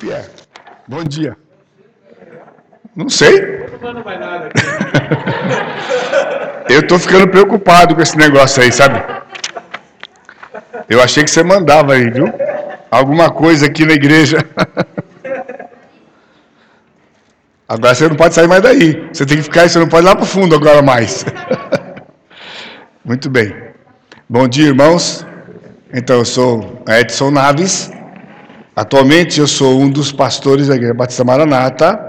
[0.00, 0.26] Pierre,
[0.88, 1.36] bom dia.
[2.96, 3.38] Não sei.
[6.70, 9.02] Eu tô ficando preocupado com esse negócio aí, sabe?
[10.88, 12.32] Eu achei que você mandava aí, viu?
[12.90, 14.38] Alguma coisa aqui na igreja.
[17.68, 19.06] Agora você não pode sair mais daí.
[19.12, 21.24] Você tem que ficar, você não pode ir lá para o fundo agora mais.
[23.04, 23.54] Muito bem.
[24.28, 25.24] Bom dia, irmãos.
[25.94, 27.92] Então, eu sou Edson Naves.
[28.80, 32.00] Atualmente eu sou um dos pastores da Igreja Batista Maranata,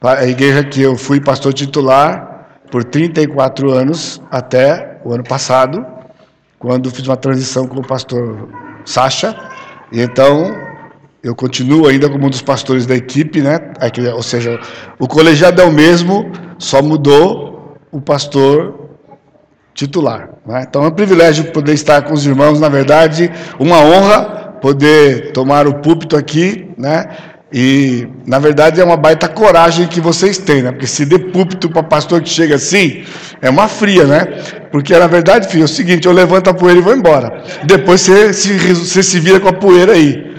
[0.00, 5.84] a igreja que eu fui pastor titular por 34 anos até o ano passado,
[6.60, 8.48] quando fiz uma transição com o pastor
[8.84, 9.36] Sacha.
[9.90, 10.56] E então
[11.24, 13.58] eu continuo ainda como um dos pastores da equipe, né?
[14.14, 14.60] Ou seja,
[15.00, 18.90] o colegiado é o mesmo, só mudou o pastor
[19.74, 20.30] titular.
[20.46, 20.66] Né?
[20.68, 23.28] Então é um privilégio poder estar com os irmãos, na verdade,
[23.58, 27.06] uma honra poder tomar o púlpito aqui, né?
[27.52, 30.72] E, na verdade, é uma baita coragem que vocês têm, né?
[30.72, 33.04] Porque se dê púlpito para pastor que chega assim,
[33.40, 34.26] é uma fria, né?
[34.72, 37.42] Porque, na verdade, filho, é o seguinte, eu levanto a poeira e vou embora.
[37.64, 40.34] Depois você se, você se vira com a poeira aí.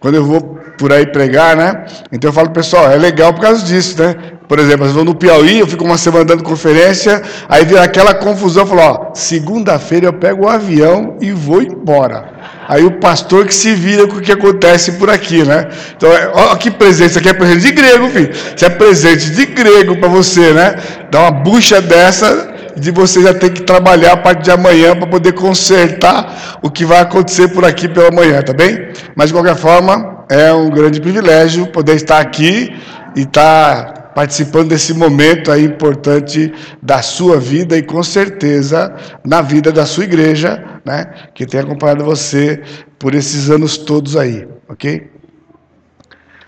[0.00, 1.84] Quando eu vou por aí pregar, né?
[2.12, 4.14] Então eu falo, pessoal, é legal por causa disso, né?
[4.48, 8.14] Por exemplo, eu vou no Piauí, eu fico uma semana dando conferência, aí vira aquela
[8.14, 12.35] confusão, eu falo, ó, segunda-feira eu pego o avião e vou embora.
[12.68, 15.68] Aí o pastor que se vira com o que acontece por aqui, né?
[15.96, 18.30] Então, olha que presente, isso aqui é presente de grego, filho.
[18.32, 20.74] Isso é presente de grego para você, né?
[21.10, 25.06] Dá uma bucha dessa de você já ter que trabalhar a partir de amanhã para
[25.06, 28.88] poder consertar o que vai acontecer por aqui pela manhã, tá bem?
[29.14, 32.74] Mas de qualquer forma, é um grande privilégio poder estar aqui
[33.14, 36.50] e estar participando desse momento aí importante
[36.80, 42.02] da sua vida e com certeza na vida da sua igreja, né, que tem acompanhado
[42.02, 42.62] você
[42.98, 45.10] por esses anos todos aí, ok?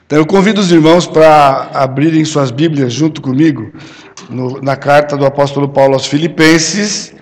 [0.06, 3.70] Então eu convido os irmãos para abrirem suas Bíblias junto comigo
[4.30, 7.14] no, na carta do apóstolo Paulo aos Filipenses,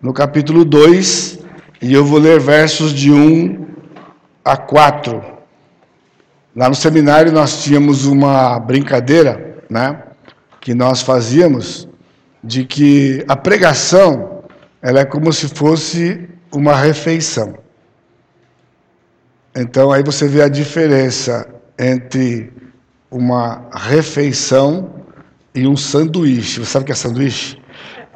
[0.00, 1.40] no capítulo 2,
[1.82, 3.66] e eu vou ler versos de 1
[4.42, 5.22] a 4.
[6.56, 10.02] Lá no seminário nós tínhamos uma brincadeira né,
[10.60, 11.88] que nós fazíamos,
[12.42, 14.42] de que a pregação
[14.82, 17.58] ela é como se fosse uma refeição.
[19.54, 21.48] Então aí você vê a diferença
[21.78, 22.52] entre
[23.10, 25.04] uma refeição
[25.54, 26.60] e um sanduíche.
[26.60, 27.59] Você sabe o que é sanduíche?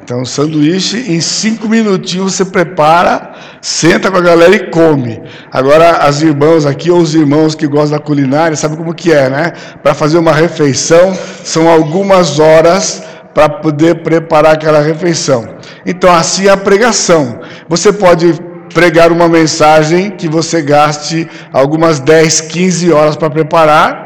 [0.05, 3.33] Então, sanduíche, em cinco minutinhos você prepara,
[3.63, 5.19] senta com a galera e come.
[5.51, 9.31] Agora, as irmãs aqui, ou os irmãos que gostam da culinária, sabem como que é,
[9.31, 9.53] né?
[9.83, 15.49] Para fazer uma refeição, são algumas horas para poder preparar aquela refeição.
[15.87, 17.41] Então, assim é a pregação.
[17.67, 18.35] Você pode
[18.75, 24.04] pregar uma mensagem que você gaste algumas 10, 15 horas para preparar,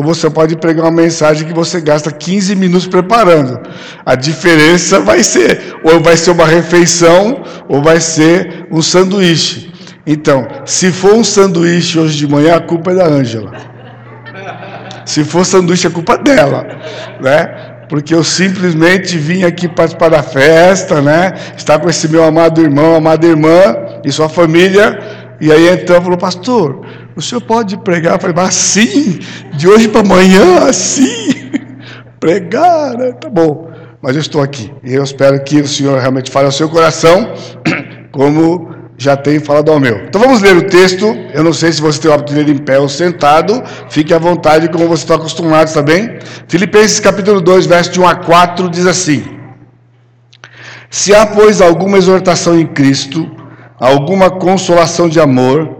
[0.00, 3.60] ou você pode pregar uma mensagem que você gasta 15 minutos preparando.
[4.04, 9.70] A diferença vai ser, ou vai ser uma refeição, ou vai ser um sanduíche.
[10.06, 13.52] Então, se for um sanduíche hoje de manhã, a culpa é da Ângela.
[15.04, 16.66] Se for sanduíche, a culpa é dela,
[17.20, 17.46] né?
[17.86, 21.34] Porque eu simplesmente vim aqui participar da festa, né?
[21.54, 24.98] Estar com esse meu amado irmão, amada irmã e sua família.
[25.42, 26.86] E aí então falou, pastor,
[27.20, 28.14] o senhor pode pregar?
[28.14, 29.20] Eu falei, mas sim,
[29.54, 31.50] de hoje para amanhã, sim.
[32.18, 33.12] Pregar, né?
[33.12, 33.70] Tá bom.
[34.02, 34.72] Mas eu estou aqui.
[34.82, 37.32] E eu espero que o senhor realmente fale ao seu coração,
[38.12, 39.96] como já tem falado ao meu.
[40.06, 41.06] Então vamos ler o texto.
[41.32, 43.62] Eu não sei se você tem o hábito de ler em pé ou sentado.
[43.88, 46.18] Fique à vontade, como você está acostumado, está bem?
[46.48, 49.24] Filipenses capítulo 2, verso de 1 a 4, diz assim:
[50.90, 53.30] Se há, pois, alguma exortação em Cristo,
[53.78, 55.79] alguma consolação de amor,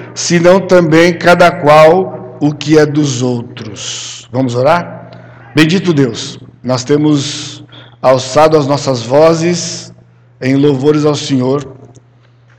[0.13, 4.27] senão também cada qual o que é dos outros.
[4.31, 5.51] Vamos orar?
[5.55, 7.63] Bendito Deus, nós temos
[8.01, 9.93] alçado as nossas vozes
[10.41, 11.75] em louvores ao Senhor,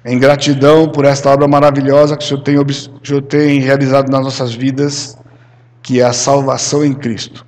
[0.05, 4.23] em gratidão por esta obra maravilhosa que o Senhor tem, o Senhor tem realizado nas
[4.23, 5.17] nossas vidas,
[5.83, 7.45] que é a salvação em Cristo.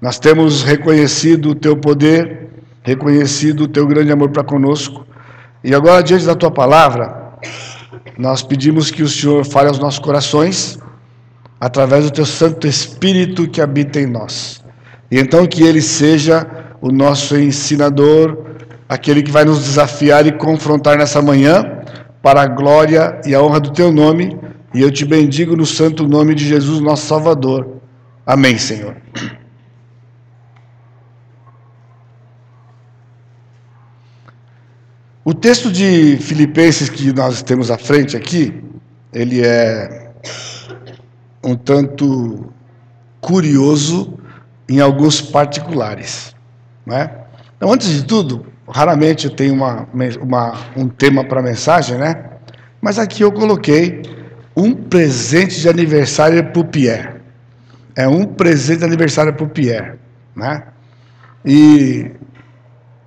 [0.00, 2.48] Nós temos reconhecido o teu poder,
[2.82, 5.06] reconhecido o teu grande amor para conosco,
[5.62, 7.23] e agora, diante da tua palavra,
[8.18, 10.78] nós pedimos que o Senhor fale aos nossos corações,
[11.60, 14.62] através do teu Santo Espírito que habita em nós.
[15.10, 16.46] E então que ele seja
[16.80, 18.44] o nosso ensinador,
[18.88, 21.64] aquele que vai nos desafiar e confrontar nessa manhã,
[22.22, 24.38] para a glória e a honra do teu nome.
[24.74, 27.80] E eu te bendigo no santo nome de Jesus, nosso Salvador.
[28.26, 28.96] Amém, Senhor.
[35.26, 38.62] O texto de Filipenses que nós temos à frente aqui,
[39.10, 40.10] ele é
[41.42, 42.52] um tanto
[43.22, 44.18] curioso
[44.68, 46.36] em alguns particulares.
[46.84, 47.10] Né?
[47.56, 49.88] Então, antes de tudo, raramente eu tenho uma,
[50.20, 52.22] uma um tema para mensagem, né?
[52.78, 54.02] mas aqui eu coloquei
[54.54, 57.14] um presente de aniversário para o Pierre.
[57.96, 59.92] É um presente de aniversário para o Pierre.
[60.36, 60.64] Né?
[61.46, 62.10] E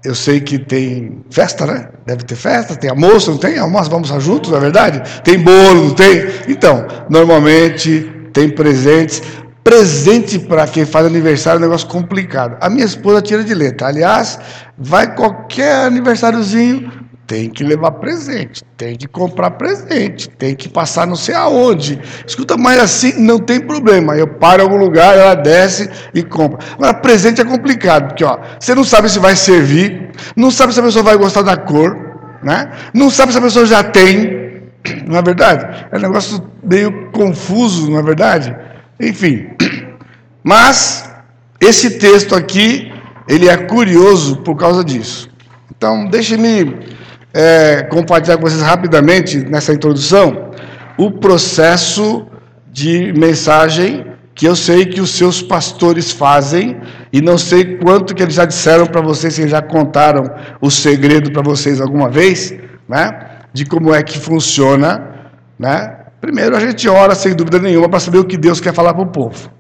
[0.03, 1.89] eu sei que tem festa, né?
[2.05, 3.57] Deve ter festa, tem almoço, não tem?
[3.57, 5.01] Almoço, vamos juntos, não é verdade?
[5.23, 6.27] Tem bolo, não tem?
[6.47, 9.21] Então, normalmente tem presentes.
[9.63, 12.55] Presente para quem faz aniversário é um negócio complicado.
[12.61, 13.87] A minha esposa tira de letra.
[13.87, 14.39] Aliás,
[14.77, 16.89] vai qualquer aniversáriozinho,
[17.27, 21.99] tem que levar presente, tem que comprar presente, tem que passar não sei aonde.
[22.25, 24.15] Escuta, mas assim não tem problema.
[24.15, 26.59] Eu paro em algum lugar, ela desce e compra.
[26.75, 30.79] Agora, presente é complicado, porque ó, você não sabe se vai servir, não sabe se
[30.79, 31.97] a pessoa vai gostar da cor,
[32.41, 32.71] né?
[32.93, 34.63] não sabe se a pessoa já tem,
[35.05, 35.87] não é verdade?
[35.91, 38.55] É um negócio meio confuso, não é verdade?
[38.97, 39.49] Enfim.
[40.41, 41.11] Mas,
[41.59, 42.89] esse texto aqui,
[43.27, 45.29] ele é curioso por causa disso.
[45.75, 46.96] Então, deixe-me
[47.37, 50.49] é, compartilhar com vocês rapidamente, nessa introdução,
[50.97, 52.25] o processo
[52.71, 56.77] de mensagem que eu sei que os seus pastores fazem
[57.13, 60.23] e não sei quanto que eles já disseram para vocês, se eles já contaram
[60.59, 62.55] o segredo para vocês alguma vez,
[62.89, 63.11] né?
[63.53, 65.29] De como é que funciona,
[65.59, 65.95] né?
[66.19, 69.03] Primeiro a gente ora sem dúvida nenhuma para saber o que Deus quer falar para
[69.03, 69.51] o povo.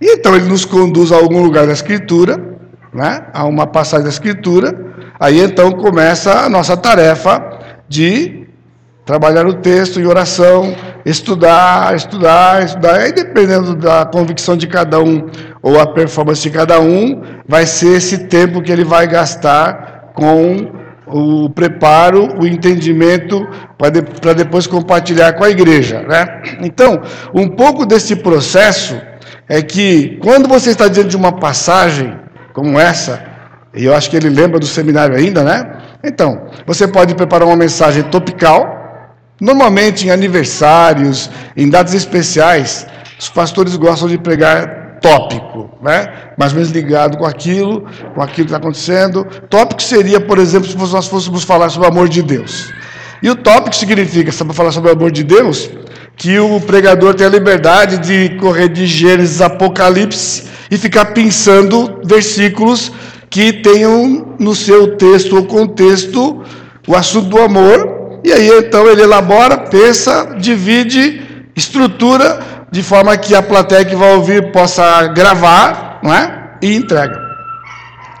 [0.00, 2.38] E então ele nos conduz a algum lugar da Escritura,
[2.92, 3.26] né?
[3.32, 4.83] A uma passagem da Escritura
[5.18, 7.58] Aí então começa a nossa tarefa
[7.88, 8.46] de
[9.04, 10.74] trabalhar o texto em oração,
[11.04, 12.94] estudar, estudar, estudar.
[12.94, 15.28] Aí dependendo da convicção de cada um
[15.62, 20.72] ou a performance de cada um, vai ser esse tempo que ele vai gastar com
[21.06, 23.46] o preparo, o entendimento
[23.76, 24.02] para de,
[24.34, 26.42] depois compartilhar com a igreja, né?
[26.60, 27.02] Então,
[27.34, 29.00] um pouco desse processo
[29.48, 32.16] é que quando você está diante de uma passagem
[32.54, 33.33] como essa,
[33.74, 35.78] e eu acho que ele lembra do seminário ainda, né?
[36.02, 38.72] Então, você pode preparar uma mensagem topical.
[39.40, 42.86] Normalmente em aniversários, em datas especiais,
[43.18, 46.06] os pastores gostam de pregar tópico, né?
[46.38, 47.84] Mais ou menos ligado com aquilo,
[48.14, 49.24] com aquilo que está acontecendo.
[49.50, 52.72] Tópico seria, por exemplo, se nós fôssemos falar sobre o amor de Deus.
[53.22, 55.68] E o tópico significa, para falar sobre o amor de Deus,
[56.16, 62.92] que o pregador tem a liberdade de correr de Gênesis Apocalipse e ficar pensando versículos
[63.30, 66.42] que tenham no seu texto ou contexto
[66.86, 71.22] o assunto do amor, e aí então ele elabora, pensa, divide,
[71.56, 72.40] estrutura,
[72.70, 76.56] de forma que a plateia que vai ouvir possa gravar não é?
[76.60, 77.24] e entrega.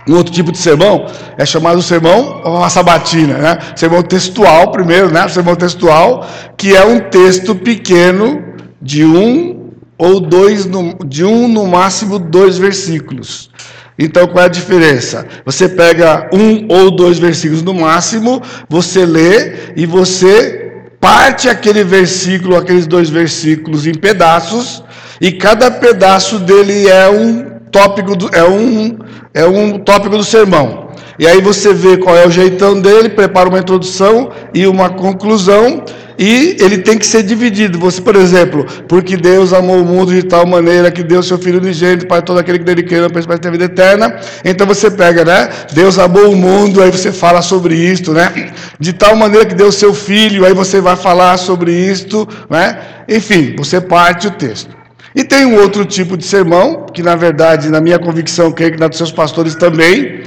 [0.06, 1.06] Um outro tipo de sermão
[1.38, 3.58] é chamado sermão uma sabatina, né?
[3.74, 5.26] Sermão textual primeiro, né?
[5.28, 8.42] Sermão textual, que é um texto pequeno
[8.80, 10.68] de um ou dois,
[11.06, 13.50] de um no máximo dois versículos.
[13.98, 15.26] Então, qual é a diferença?
[15.44, 22.56] Você pega um ou dois versículos no máximo, você lê e você parte aquele versículo,
[22.56, 24.82] aqueles dois versículos em pedaços,
[25.20, 28.98] e cada pedaço dele é um tópico do, é um
[29.32, 30.83] é um tópico do sermão.
[31.18, 35.84] E aí você vê qual é o jeitão dele, prepara uma introdução e uma conclusão,
[36.18, 37.78] e ele tem que ser dividido.
[37.78, 41.58] Você, por exemplo, porque Deus amou o mundo de tal maneira que deu seu Filho
[41.58, 44.16] unigênito para todo aquele que dele queira para ter vida eterna.
[44.44, 45.48] Então você pega, né?
[45.72, 48.52] Deus amou o mundo, aí você fala sobre isto, né?
[48.78, 52.78] De tal maneira que deu seu Filho, aí você vai falar sobre isto, né?
[53.08, 54.74] Enfim, você parte o texto.
[55.14, 58.80] E tem um outro tipo de sermão, que na verdade, na minha convicção, creio que
[58.80, 60.22] na dos seus pastores também,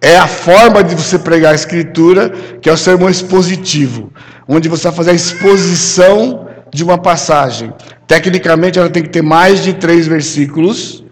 [0.00, 2.30] é a forma de você pregar a escritura,
[2.60, 4.12] que é o sermão expositivo,
[4.48, 7.72] onde você vai fazer a exposição de uma passagem.
[8.06, 11.04] Tecnicamente, ela tem que ter mais de três versículos,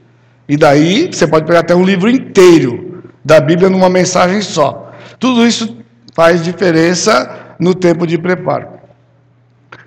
[0.48, 4.92] e daí você pode pegar até um livro inteiro da Bíblia numa mensagem só.
[5.18, 5.76] Tudo isso
[6.14, 8.77] faz diferença no tempo de preparo.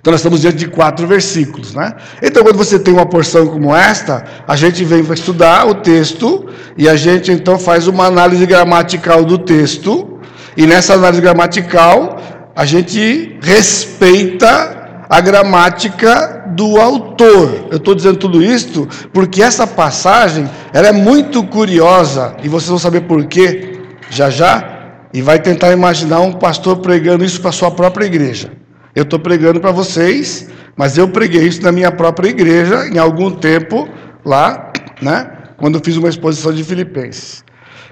[0.02, 1.94] Então nós estamos diante de quatro versículos, né?
[2.20, 6.48] Então quando você tem uma porção como esta, a gente vem para estudar o texto
[6.76, 10.18] e a gente então faz uma análise gramatical do texto
[10.56, 12.20] e nessa análise gramatical
[12.56, 17.68] a gente respeita a gramática do autor.
[17.70, 22.78] Eu estou dizendo tudo isto porque essa passagem ela é muito curiosa e vocês vão
[22.78, 23.78] saber por quê
[24.10, 24.68] já já.
[25.14, 28.61] E vai tentar imaginar um pastor pregando isso para sua própria igreja.
[28.94, 33.30] Eu estou pregando para vocês, mas eu preguei isso na minha própria igreja em algum
[33.30, 33.88] tempo
[34.24, 35.30] lá, né?
[35.56, 37.44] Quando fiz uma exposição de Filipenses.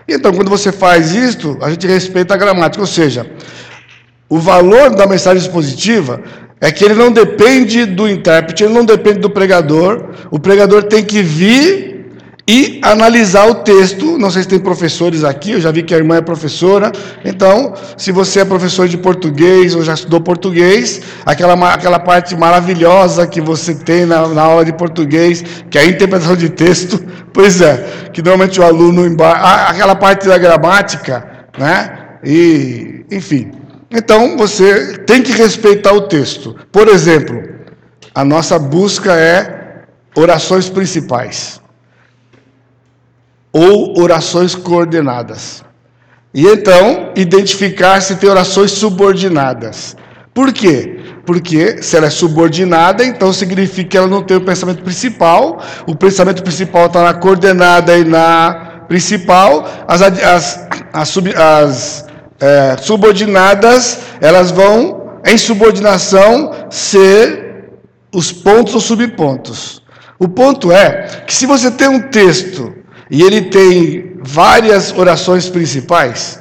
[0.06, 3.30] Então, quando você faz isto, a gente respeita a gramática, ou seja,
[4.28, 6.20] o valor da mensagem expositiva
[6.60, 10.10] é que ele não depende do intérprete, ele não depende do pregador.
[10.30, 11.99] O pregador tem que vir
[12.50, 14.18] e analisar o texto.
[14.18, 16.90] Não sei se tem professores aqui, eu já vi que a irmã é professora.
[17.24, 23.24] Então, se você é professor de português ou já estudou português, aquela, aquela parte maravilhosa
[23.24, 27.00] que você tem na, na aula de português, que é a interpretação de texto,
[27.32, 29.02] pois é, que normalmente o aluno
[29.68, 31.24] aquela parte da gramática,
[31.56, 31.98] né?
[32.24, 33.52] E, enfim.
[33.92, 36.56] Então, você tem que respeitar o texto.
[36.72, 37.40] Por exemplo,
[38.12, 39.84] a nossa busca é
[40.16, 41.59] orações principais
[43.52, 45.64] ou orações coordenadas.
[46.32, 49.96] E então, identificar se tem orações subordinadas.
[50.32, 51.00] Por quê?
[51.26, 55.60] Porque se ela é subordinada, então significa que ela não tem o pensamento principal.
[55.86, 59.68] O pensamento principal está na coordenada e na principal.
[59.88, 62.06] As, as, as, sub, as
[62.38, 67.70] é, subordinadas, elas vão, em subordinação, ser
[68.14, 69.82] os pontos ou subpontos.
[70.18, 72.74] O ponto é que se você tem um texto
[73.10, 76.40] e ele tem várias orações principais.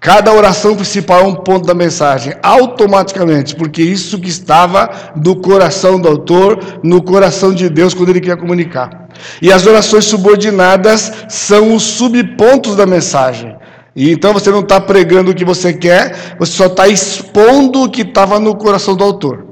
[0.00, 5.98] Cada oração principal é um ponto da mensagem, automaticamente, porque isso que estava no coração
[5.98, 9.08] do autor, no coração de Deus, quando ele queria comunicar.
[9.40, 13.56] E as orações subordinadas são os subpontos da mensagem.
[13.96, 17.90] E então você não está pregando o que você quer, você só está expondo o
[17.90, 19.46] que estava no coração do autor.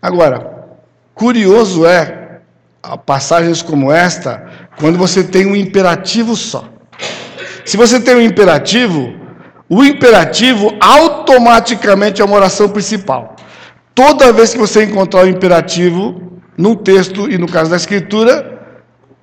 [0.00, 0.66] Agora,
[1.14, 2.21] curioso é
[3.06, 4.44] passagens como esta,
[4.78, 6.64] quando você tem um imperativo só.
[7.64, 9.14] Se você tem um imperativo,
[9.68, 13.36] o imperativo automaticamente é uma oração principal.
[13.94, 18.60] Toda vez que você encontrar o imperativo num texto e no caso da escritura,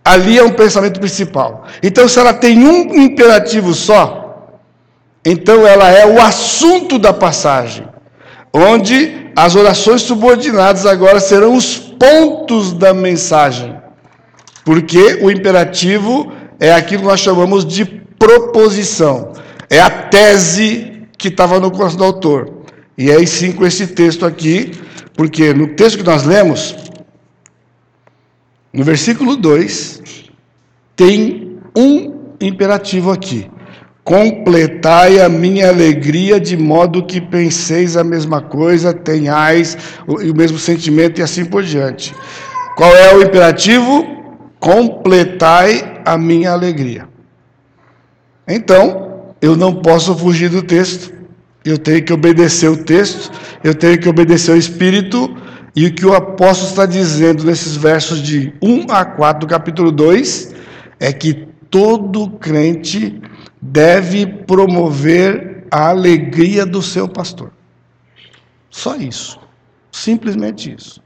[0.04, 1.66] ali é um pensamento principal.
[1.84, 4.60] Então, se ela tem um imperativo só,
[5.26, 7.88] então ela é o assunto da passagem,
[8.54, 13.76] onde as orações subordinadas agora serão os pontos da mensagem.
[14.64, 19.34] Porque o imperativo é aquilo que nós chamamos de proposição.
[19.70, 22.64] É a tese que estava no coração do autor.
[22.98, 24.72] E aí sim com esse texto aqui,
[25.16, 26.76] porque no texto que nós lemos,
[28.74, 30.02] no versículo 2,
[30.96, 33.50] tem um imperativo aqui.
[34.10, 41.20] Completai a minha alegria de modo que penseis a mesma coisa, tenhais o, mesmo sentimento
[41.20, 42.16] e assim por diante.
[42.76, 44.04] Qual é o imperativo?
[44.60, 47.08] Completai a minha alegria.
[48.48, 51.14] Então, eu não posso fugir do texto.
[51.64, 53.30] Eu tenho que obedecer o texto,
[53.64, 55.38] eu tenho que obedecer o Espírito,
[55.76, 59.92] e o que o apóstolo está dizendo nesses versos de 1 a 4 do capítulo
[59.92, 60.56] 2
[61.00, 63.22] é que todo crente
[63.62, 67.52] deve promover a alegria do seu pastor.
[68.70, 69.40] Só isso.
[69.92, 71.02] Simplesmente isso.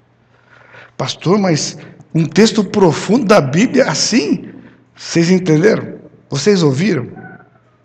[0.98, 1.78] Pastor, mas
[2.14, 4.50] um texto profundo da Bíblia assim?
[4.96, 6.00] Vocês entenderam?
[6.30, 7.10] Vocês ouviram?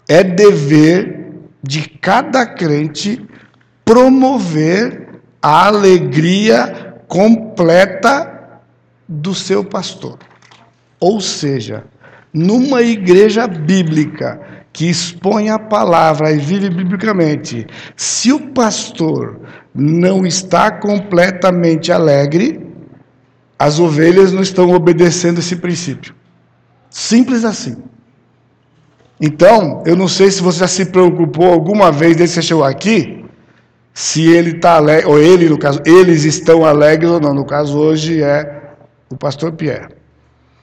[0.09, 1.33] É dever
[1.63, 3.27] de cada crente
[3.85, 8.61] promover a alegria completa
[9.09, 10.19] do seu pastor.
[11.01, 11.85] Ou seja,
[12.33, 19.41] numa igreja bíblica que expõe a palavra e vive biblicamente, se o pastor
[19.75, 22.67] não está completamente alegre,
[23.59, 26.15] as ovelhas não estão obedecendo esse princípio.
[26.91, 27.77] Simples assim.
[29.21, 32.65] Então, eu não sei se você já se preocupou alguma vez desde que você chegou
[32.65, 33.25] aqui,
[33.93, 37.35] se ele está alegre, ou ele, no caso, eles estão alegres ou não.
[37.35, 38.75] No caso, hoje é
[39.11, 39.89] o pastor Pierre.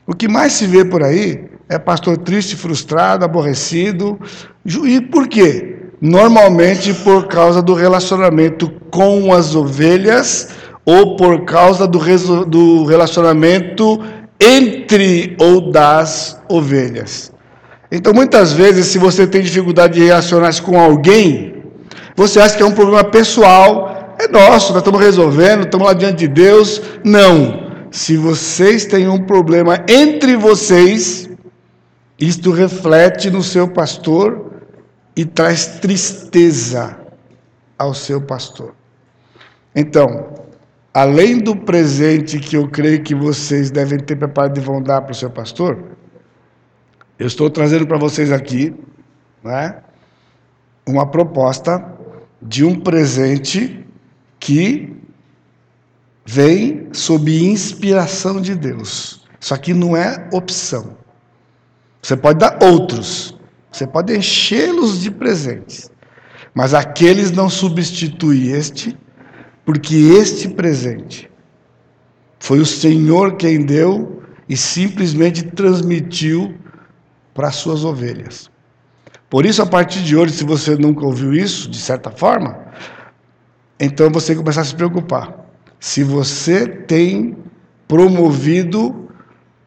[0.08, 4.20] O que mais se vê por aí é pastor triste, frustrado, aborrecido.
[4.66, 5.78] E por quê?
[6.02, 10.50] Normalmente por causa do relacionamento com as ovelhas
[10.86, 12.00] ou por causa do,
[12.46, 14.02] do relacionamento
[14.40, 17.32] entre ou das ovelhas.
[17.92, 21.64] Então, muitas vezes, se você tem dificuldade de relacionar-se com alguém,
[22.16, 26.18] você acha que é um problema pessoal, é nosso, nós estamos resolvendo, estamos lá diante
[26.18, 26.82] de Deus.
[27.04, 27.66] Não.
[27.92, 31.30] Se vocês têm um problema entre vocês,
[32.20, 34.54] isto reflete no seu pastor
[35.16, 36.98] e traz tristeza
[37.78, 38.74] ao seu pastor.
[39.76, 40.46] Então,
[40.94, 45.12] além do presente que eu creio que vocês devem ter preparado e vão dar para
[45.12, 45.84] o seu pastor,
[47.20, 48.74] eu estou trazendo para vocês aqui
[49.44, 49.82] né,
[50.86, 51.94] uma proposta
[52.42, 53.86] de um presente
[54.40, 54.96] que
[56.26, 59.26] vem sob inspiração de Deus.
[59.40, 61.05] Isso aqui não é opção.
[62.06, 63.36] Você pode dar outros,
[63.72, 65.90] você pode enchê-los de presentes,
[66.54, 68.96] mas aqueles não substituem este,
[69.66, 71.28] porque este presente
[72.38, 76.54] foi o Senhor quem deu e simplesmente transmitiu
[77.34, 78.52] para as suas ovelhas.
[79.28, 82.56] Por isso, a partir de hoje, se você nunca ouviu isso, de certa forma,
[83.80, 85.44] então você começar a se preocupar.
[85.80, 87.36] Se você tem
[87.88, 89.10] promovido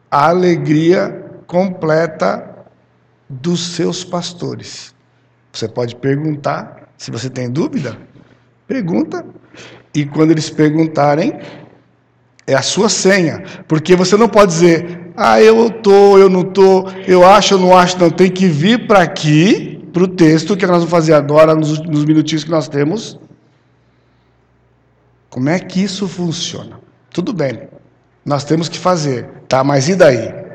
[0.09, 1.18] a alegria
[1.49, 2.47] completa
[3.27, 4.93] dos seus pastores.
[5.51, 7.97] Você pode perguntar, se você tem dúvida,
[8.67, 9.25] pergunta.
[9.91, 11.39] E quando eles perguntarem,
[12.45, 13.43] é a sua senha.
[13.67, 17.75] Porque você não pode dizer, ah, eu estou, eu não estou, eu acho, eu não
[17.75, 17.97] acho.
[17.97, 21.79] Não, tem que vir para aqui, para o texto, que nós vamos fazer agora, nos,
[21.79, 23.19] nos minutinhos que nós temos,
[25.31, 26.79] como é que isso funciona?
[27.09, 27.67] Tudo bem,
[28.23, 29.63] nós temos que fazer, tá?
[29.63, 30.48] Mas e daí?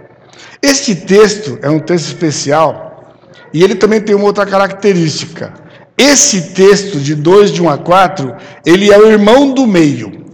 [0.62, 3.14] Este texto é um texto especial
[3.52, 5.52] e ele também tem uma outra característica.
[5.96, 8.34] Esse texto, de 2, de 1 a 4,
[8.66, 10.24] ele é o irmão do meio.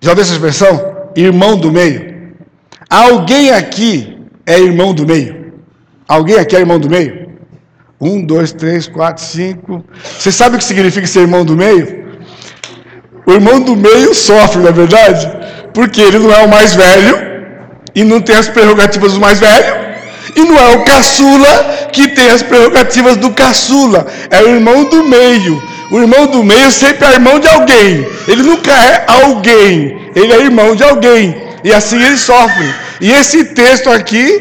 [0.00, 1.10] Já ouviu essa expressão?
[1.14, 2.32] Irmão do meio.
[2.88, 5.52] Alguém aqui é irmão do meio?
[6.08, 7.26] Alguém aqui é irmão do meio?
[8.00, 9.84] Um, dois, três, quatro, cinco.
[10.18, 12.06] Você sabe o que significa ser irmão do meio?
[13.26, 15.28] O irmão do meio sofre, na é verdade,
[15.74, 17.25] porque ele não é o mais velho
[17.96, 19.74] e não tem as prerrogativas do mais velho,
[20.36, 25.02] e não é o caçula que tem as prerrogativas do caçula, é o irmão do
[25.02, 25.62] meio.
[25.90, 30.40] O irmão do meio sempre é irmão de alguém, ele nunca é alguém, ele é
[30.40, 31.34] irmão de alguém,
[31.64, 32.68] e assim ele sofre.
[33.00, 34.40] E esse texto aqui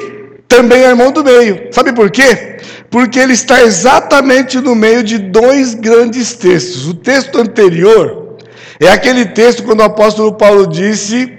[0.49, 2.57] também é irmão do meio, sabe por quê?
[2.89, 6.87] Porque ele está exatamente no meio de dois grandes textos.
[6.87, 8.37] O texto anterior
[8.79, 11.31] é aquele texto quando o apóstolo Paulo disse: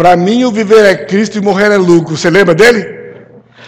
[0.00, 2.16] Para mim o viver é Cristo e morrer é lucro.
[2.16, 2.86] Você lembra dele?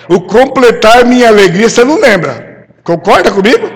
[0.08, 2.64] O completar minha alegria, você não lembra?
[2.82, 3.68] Concorda comigo?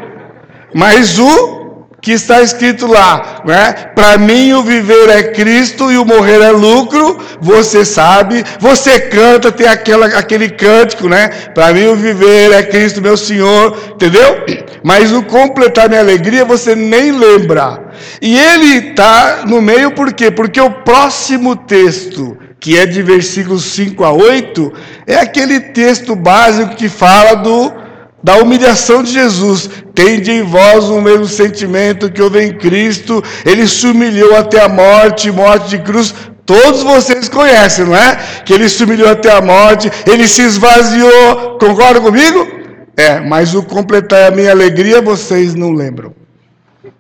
[0.75, 1.67] Mas o
[2.01, 3.75] que está escrito lá, né?
[3.95, 7.19] Para mim o viver é Cristo e o morrer é lucro.
[7.43, 11.29] Você sabe, você canta, tem aquela, aquele cântico, né?
[11.55, 14.47] Para mim o viver é Cristo, meu Senhor, entendeu?
[14.83, 17.91] Mas o completar minha alegria você nem lembra.
[18.23, 20.31] E ele está no meio por quê?
[20.31, 24.73] Porque o próximo texto, que é de versículos 5 a 8,
[25.07, 27.87] é aquele texto básico que fala do
[28.27, 29.71] da humilhação de Jesus.
[29.95, 33.23] Tende em vós o mesmo sentimento que houve em Cristo.
[33.45, 36.13] Ele se humilhou até a morte, morte de cruz.
[36.45, 38.17] Todos vocês conhecem, não é?
[38.45, 41.57] Que ele se humilhou até a morte, ele se esvaziou.
[41.61, 42.49] Concordam comigo?
[42.97, 46.26] É, mas o completar a minha alegria vocês não lembram.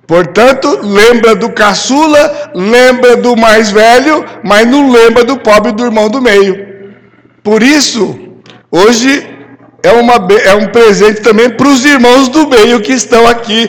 [0.07, 6.09] Portanto, lembra do caçula, lembra do mais velho, mas não lembra do pobre do irmão
[6.09, 6.65] do meio.
[7.43, 8.17] Por isso,
[8.71, 9.27] hoje
[9.83, 10.15] é, uma,
[10.45, 13.69] é um presente também para os irmãos do meio que estão aqui.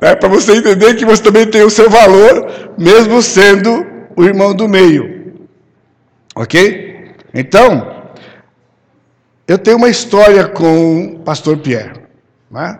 [0.00, 4.54] É, para você entender que você também tem o seu valor, mesmo sendo o irmão
[4.54, 5.34] do meio.
[6.34, 7.16] Ok?
[7.34, 8.14] Então,
[9.46, 12.00] eu tenho uma história com o pastor Pierre.
[12.50, 12.78] Né?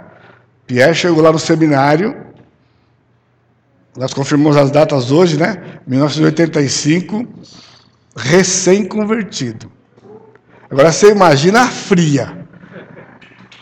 [0.71, 2.15] Pierre chegou lá no seminário,
[3.97, 5.81] nós confirmamos as datas hoje, né?
[5.85, 7.27] 1985,
[8.17, 9.69] recém-convertido.
[10.71, 12.47] Agora você imagina a fria.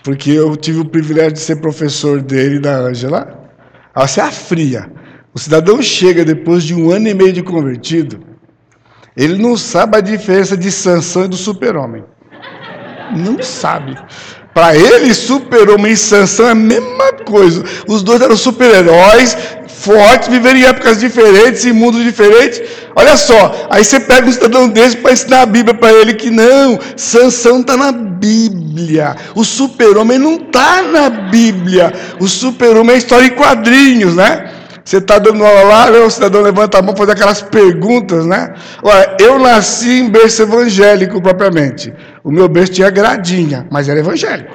[0.04, 3.50] Porque eu tive o privilégio de ser professor dele e da Ângela.
[3.96, 4.92] Você é a fria.
[5.32, 8.20] O cidadão chega depois de um ano e meio de convertido,
[9.16, 12.04] ele não sabe a diferença de Sansão e do super-homem.
[13.16, 13.96] Não sabe.
[14.54, 17.64] Para ele, super-homem e Sansão é a mesma coisa.
[17.86, 19.36] Os dois eram super-heróis,
[19.68, 22.60] fortes, viveram em épocas diferentes, em mundos diferentes.
[22.94, 26.30] Olha só, aí você pega um cidadão desse para ensinar a Bíblia para ele que
[26.30, 29.14] não, Sansão está na Bíblia.
[29.34, 31.92] O super-homem não está na Bíblia.
[32.18, 34.50] O super-homem é história em quadrinhos, né?
[34.88, 35.98] Você está dando aula lá, né?
[35.98, 38.54] o cidadão levanta a mão fazer aquelas perguntas, né?
[38.82, 41.92] Olha, eu nasci em berço evangélico propriamente.
[42.28, 44.54] O meu berço tinha gradinha, mas era evangélico.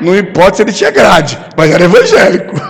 [0.00, 2.56] Não importa se ele tinha grade, mas era evangélico.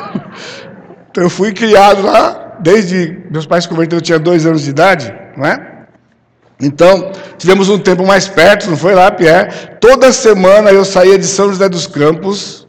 [1.11, 4.71] Então eu fui criado lá, desde meus pais se converteram, eu tinha dois anos de
[4.71, 5.87] idade, não é?
[6.61, 9.49] Então, tivemos um tempo mais perto, não foi lá, Pierre?
[9.81, 12.69] Toda semana eu saía de São José dos Campos,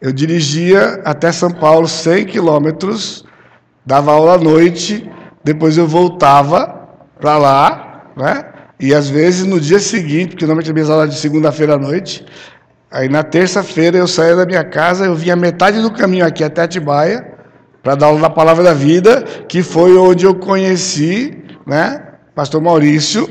[0.00, 3.24] eu dirigia até São Paulo 100 quilômetros,
[3.84, 5.10] dava aula à noite,
[5.42, 8.53] depois eu voltava para lá, né?
[8.84, 12.22] E às vezes no dia seguinte, porque normalmente a minha aula de segunda-feira à noite,
[12.90, 16.64] aí na terça-feira eu saía da minha casa, eu vinha metade do caminho aqui até
[16.64, 17.26] Atibaia,
[17.82, 21.34] para dar aula da Palavra da Vida, que foi onde eu conheci,
[21.66, 21.98] né?
[22.34, 23.26] Pastor Maurício,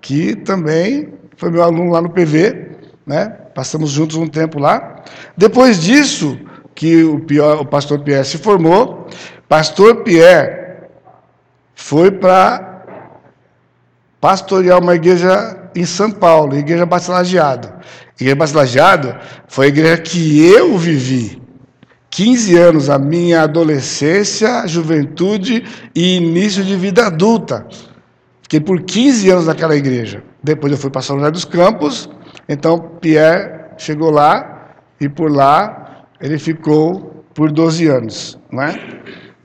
[0.00, 2.70] que também foi meu aluno lá no PV,
[3.06, 3.28] né?
[3.54, 5.04] Passamos juntos um tempo lá.
[5.36, 6.40] Depois disso,
[6.74, 9.08] que o, pior, o pastor Pierre se formou,
[9.46, 10.78] pastor Pierre
[11.74, 12.75] foi para
[14.20, 17.72] pastorear uma igreja em São Paulo, igreja Bastilagiado.
[18.14, 19.14] Igreja Bastilagiado
[19.46, 21.42] foi a igreja que eu vivi.
[22.10, 27.66] 15 anos, a minha adolescência, juventude e início de vida adulta.
[28.42, 30.22] Fiquei por 15 anos naquela igreja.
[30.42, 32.08] Depois eu fui para São José dos Campos,
[32.48, 38.80] então Pierre chegou lá e por lá ele ficou por 12 anos, não é?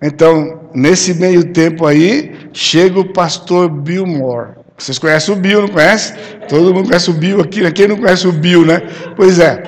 [0.02, 4.61] Então, nesse meio tempo aí, chega o pastor Bill Moore.
[4.82, 6.12] Vocês conhecem o Bill, não conhece?
[6.50, 7.70] Todo mundo conhece o Bill aqui, né?
[7.70, 8.82] quem não conhece o Bill, né?
[9.16, 9.62] Pois é,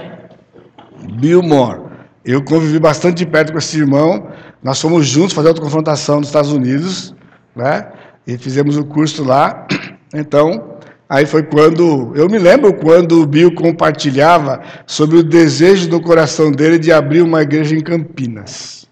[1.19, 1.81] Bill Moore.
[2.25, 4.27] Eu convivi bastante de perto com esse irmão.
[4.63, 7.13] Nós fomos juntos fazer outra confrontação nos Estados Unidos,
[7.55, 7.89] né?
[8.25, 9.67] E fizemos o curso lá.
[10.15, 10.77] Então,
[11.09, 16.51] Aí foi quando, eu me lembro quando o Bill compartilhava sobre o desejo do coração
[16.51, 18.87] dele de abrir uma igreja em Campinas.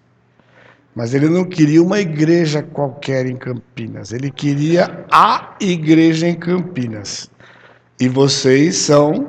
[0.94, 7.30] Mas ele não queria uma igreja qualquer em Campinas, ele queria a igreja em Campinas.
[7.98, 9.26] E vocês são,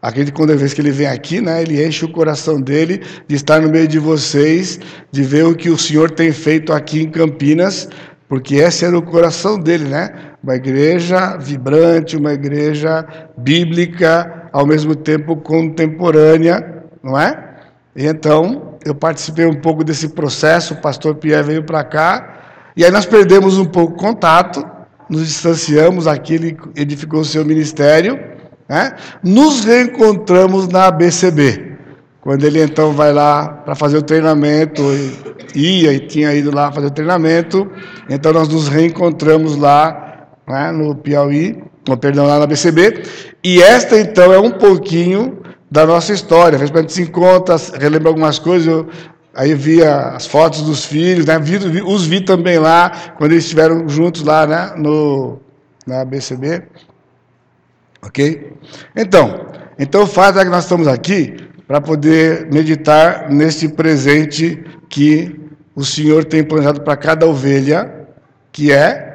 [0.00, 3.60] aquele quando vez que ele vem aqui, né, ele enche o coração dele de estar
[3.60, 4.78] no meio de vocês,
[5.10, 7.88] de ver o que o Senhor tem feito aqui em Campinas,
[8.28, 10.08] porque esse era o coração dele, né?
[10.40, 13.04] Uma igreja vibrante, uma igreja
[13.36, 17.56] bíblica, ao mesmo tempo contemporânea, não é?
[17.96, 22.40] E então, eu participei um pouco desse processo, o pastor Pierre veio para cá,
[22.76, 24.64] e aí nós perdemos um pouco contato,
[25.08, 28.18] nos distanciamos, aqui ele edificou o seu ministério,
[28.68, 28.94] né?
[29.22, 31.70] nos reencontramos na ABCB.
[32.20, 34.82] Quando ele então vai lá para fazer o treinamento,
[35.54, 37.70] ia e tinha ido lá fazer o treinamento,
[38.08, 41.62] então nós nos reencontramos lá né, no Piauí,
[42.00, 43.02] perdão, lá na BCB,
[43.42, 45.38] e esta então é um pouquinho
[45.70, 46.56] da nossa história.
[46.56, 48.88] Às vezes a gente se encontra, relembra algumas coisas, eu,
[49.34, 53.88] aí via as fotos dos filhos, né, vi, os vi também lá, quando eles estiveram
[53.88, 55.38] juntos lá né, no,
[55.86, 56.62] na BCB.
[58.02, 58.52] Ok?
[58.96, 59.46] Então,
[59.78, 65.38] então o fato é que nós estamos aqui para poder meditar neste presente que
[65.74, 68.08] o Senhor tem planejado para cada ovelha,
[68.50, 69.08] que é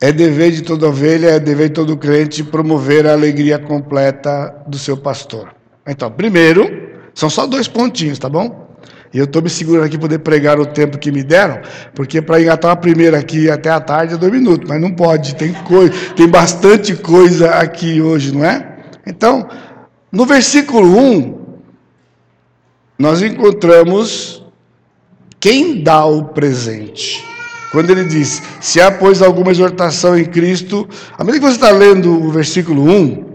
[0.00, 4.78] é dever de toda ovelha, é dever de todo crente promover a alegria completa do
[4.78, 5.52] seu pastor.
[5.90, 6.70] Então, primeiro,
[7.12, 8.70] são só dois pontinhos, tá bom?
[9.12, 11.60] E eu estou me segurando aqui para poder pregar o tempo que me deram,
[11.96, 15.34] porque para engatar a primeira aqui até a tarde é dois minutos, mas não pode,
[15.34, 18.78] tem coisa, tem bastante coisa aqui hoje, não é?
[19.04, 19.48] Então,
[20.12, 21.40] no versículo 1,
[22.96, 24.44] nós encontramos
[25.40, 27.24] quem dá o presente.
[27.72, 31.70] Quando ele diz: Se há, pois, alguma exortação em Cristo, à medida que você está
[31.70, 33.29] lendo o versículo 1,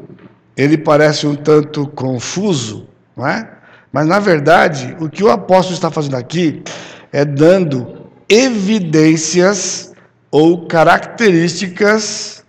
[0.56, 3.50] ele parece um tanto confuso, não é?
[3.91, 6.63] Mas, na verdade, o que o apóstolo está fazendo aqui
[7.12, 9.94] é dando evidências
[10.30, 12.44] ou características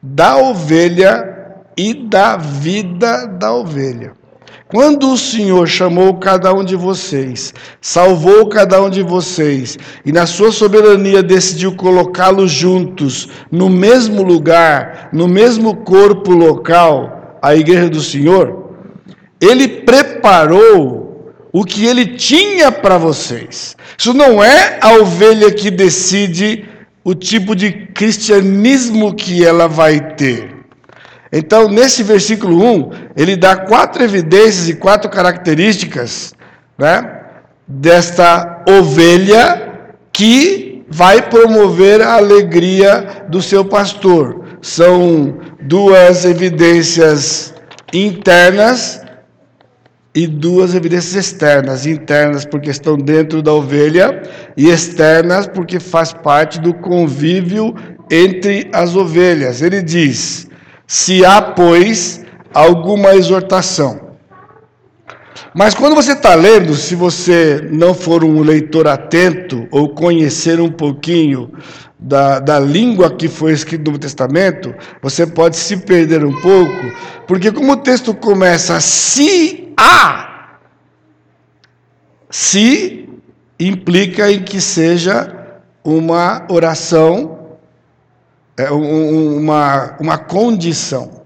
[0.00, 1.34] da ovelha
[1.76, 4.12] e da vida da ovelha.
[4.68, 10.26] Quando o Senhor chamou cada um de vocês, salvou cada um de vocês, e na
[10.26, 18.00] sua soberania decidiu colocá-los juntos, no mesmo lugar, no mesmo corpo local, a igreja do
[18.00, 18.74] Senhor,
[19.40, 23.76] ele preparou o que ele tinha para vocês.
[23.96, 26.68] Isso não é a ovelha que decide
[27.02, 30.56] o tipo de cristianismo que ela vai ter.
[31.32, 36.34] Então, nesse versículo 1, ele dá quatro evidências e quatro características
[36.78, 37.20] né,
[37.66, 44.44] desta ovelha que vai promover a alegria do seu pastor.
[44.60, 47.54] São duas evidências
[47.92, 49.02] internas
[50.14, 51.86] e duas evidências externas.
[51.86, 54.22] Internas porque estão dentro da ovelha
[54.56, 57.74] e externas porque faz parte do convívio
[58.10, 59.62] entre as ovelhas.
[59.62, 60.48] Ele diz:
[60.86, 64.06] se há, pois, alguma exortação.
[65.54, 70.70] Mas quando você está lendo, se você não for um leitor atento ou conhecer um
[70.70, 71.50] pouquinho
[71.98, 76.92] da, da língua que foi escrito no Testamento, você pode se perder um pouco,
[77.26, 80.58] porque como o texto começa se há,
[82.28, 83.08] se
[83.58, 85.32] implica em que seja
[85.82, 87.58] uma oração,
[88.56, 91.24] é, uma, uma condição.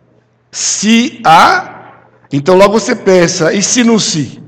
[0.53, 4.41] Se há, então logo você pensa, e se não se?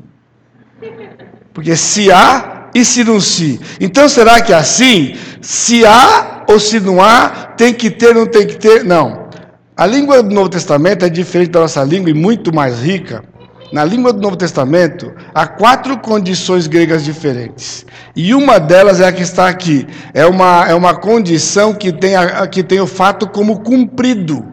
[1.52, 3.60] Porque se há e se não se.
[3.80, 5.14] Então será que é assim?
[5.40, 8.84] Se há ou se não há, tem que ter, não tem que ter?
[8.84, 9.28] Não.
[9.76, 13.24] A língua do Novo Testamento é diferente da nossa língua e muito mais rica.
[13.72, 17.86] Na língua do Novo Testamento, há quatro condições gregas diferentes.
[18.14, 19.86] E uma delas é a que está aqui.
[20.12, 24.46] É uma, é uma condição que tem, a, que tem o fato como cumprido.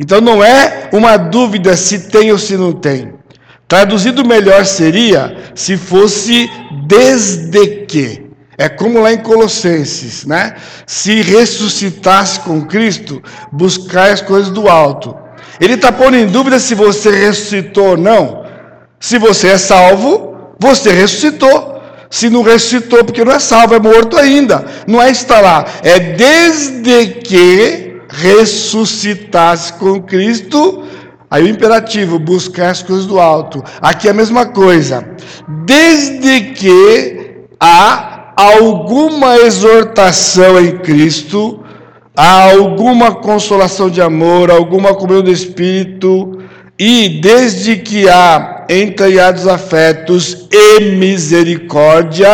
[0.00, 3.17] Então não é uma dúvida se tem ou se não tem.
[3.68, 6.50] Traduzido melhor seria se fosse
[6.86, 8.26] desde que.
[8.56, 10.56] É como lá em Colossenses, né?
[10.86, 15.14] Se ressuscitasse com Cristo, buscai as coisas do alto.
[15.60, 18.44] Ele está pondo em dúvida se você ressuscitou ou não.
[18.98, 21.78] Se você é salvo, você ressuscitou.
[22.10, 24.64] Se não ressuscitou, porque não é salvo, é morto ainda.
[24.86, 25.66] Não é lá.
[25.82, 30.87] É desde que ressuscitasse com Cristo.
[31.30, 33.62] Aí o imperativo, buscar as coisas do alto.
[33.80, 35.06] Aqui é a mesma coisa.
[35.66, 41.62] Desde que há alguma exortação em Cristo,
[42.16, 46.38] há alguma consolação de amor, alguma comunhão do Espírito,
[46.78, 52.28] e desde que há entranhados afetos e misericórdia,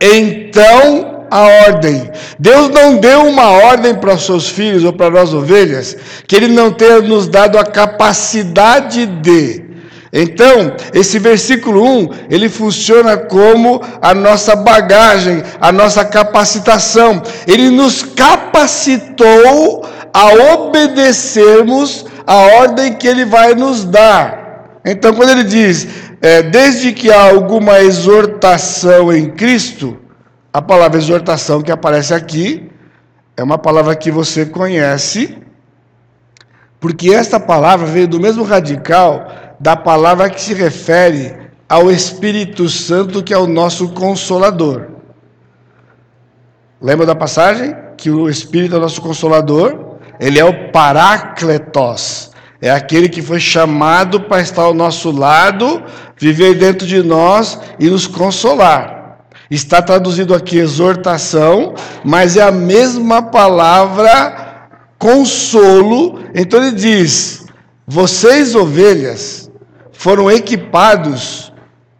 [0.00, 2.10] então a ordem.
[2.38, 6.48] Deus não deu uma ordem para os seus filhos ou para nós ovelhas que Ele
[6.48, 9.68] não tenha nos dado a capacidade de.
[10.12, 17.22] Então, esse versículo 1, ele funciona como a nossa bagagem, a nossa capacitação.
[17.46, 24.80] Ele nos capacitou a obedecermos a ordem que ele vai nos dar.
[24.84, 25.86] Então, quando ele diz,
[26.22, 29.96] é, desde que há alguma exortação em Cristo,
[30.58, 32.68] a palavra exortação que aparece aqui
[33.36, 35.38] é uma palavra que você conhece,
[36.80, 41.32] porque esta palavra veio do mesmo radical da palavra que se refere
[41.68, 44.88] ao Espírito Santo, que é o nosso consolador.
[46.82, 47.76] Lembra da passagem?
[47.96, 53.38] Que o Espírito é o nosso consolador, ele é o Parácletos, é aquele que foi
[53.38, 55.84] chamado para estar ao nosso lado,
[56.16, 58.97] viver dentro de nós e nos consolar.
[59.50, 66.20] Está traduzido aqui exortação, mas é a mesma palavra consolo.
[66.34, 67.46] Então ele diz:
[67.86, 69.50] Vocês, ovelhas,
[69.92, 71.52] foram equipados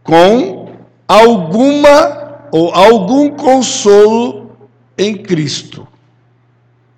[0.03, 0.71] com
[1.07, 4.51] alguma ou algum consolo
[4.97, 5.87] em Cristo.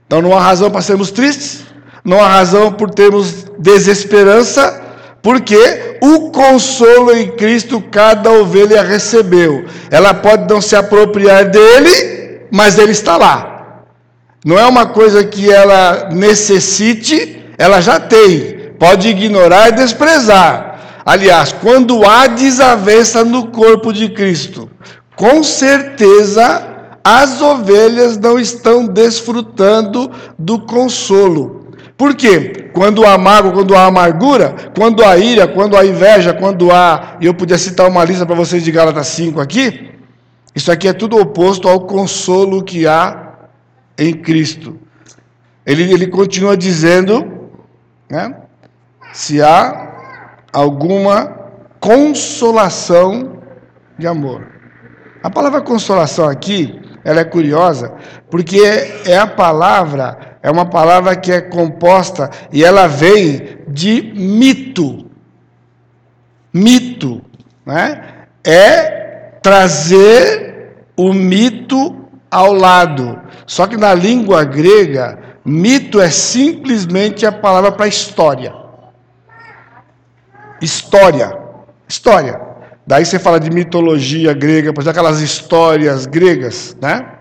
[0.07, 1.65] Então não há razão para sermos tristes,
[2.05, 4.83] não há razão por termos desesperança,
[5.23, 9.65] porque o consolo em Cristo cada ovelha recebeu.
[9.91, 13.83] Ela pode não se apropriar dele, mas ele está lá.
[14.45, 18.73] Não é uma coisa que ela necessite, ela já tem.
[18.79, 20.71] Pode ignorar e desprezar.
[21.05, 24.71] Aliás, quando há desavença no corpo de Cristo,
[25.15, 26.67] com certeza
[27.05, 31.60] as ovelhas não estão desfrutando do consolo.
[32.01, 32.71] Por quê?
[32.73, 37.19] Quando há mágoa, quando há amargura, quando há ira, quando há inveja, quando há.
[37.21, 39.91] Eu podia citar uma lista para vocês de Gálatas 5 aqui.
[40.55, 43.35] Isso aqui é tudo oposto ao consolo que há
[43.99, 44.79] em Cristo.
[45.67, 47.51] Ele, ele continua dizendo,
[48.09, 48.35] né,
[49.13, 49.93] se há
[50.55, 51.37] alguma
[51.79, 53.43] consolação
[53.99, 54.47] de amor.
[55.23, 57.93] A palavra consolação aqui, ela é curiosa,
[58.31, 58.59] porque
[59.05, 65.07] é a palavra é uma palavra que é composta e ela vem de mito.
[66.53, 67.23] Mito,
[67.65, 68.27] né?
[68.45, 73.21] É trazer o mito ao lado.
[73.47, 78.55] Só que na língua grega, mito é simplesmente a palavra para história.
[80.61, 81.37] História.
[81.87, 82.41] História.
[82.87, 87.20] Daí você fala de mitologia grega, exemplo, aquelas histórias gregas, né?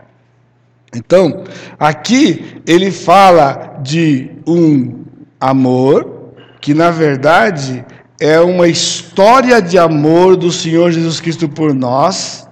[0.95, 1.43] Então,
[1.79, 5.05] aqui ele fala de um
[5.39, 7.85] amor que, na verdade,
[8.19, 12.47] é uma história de amor do Senhor Jesus Cristo por nós,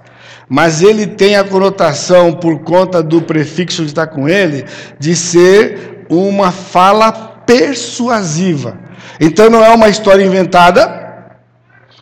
[0.48, 4.66] mas ele tem a conotação, por conta do prefixo de estar com ele,
[4.98, 8.78] de ser uma fala persuasiva.
[9.20, 11.06] Então, não é uma história inventada,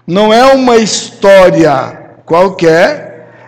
[0.06, 3.05] não é uma história qualquer,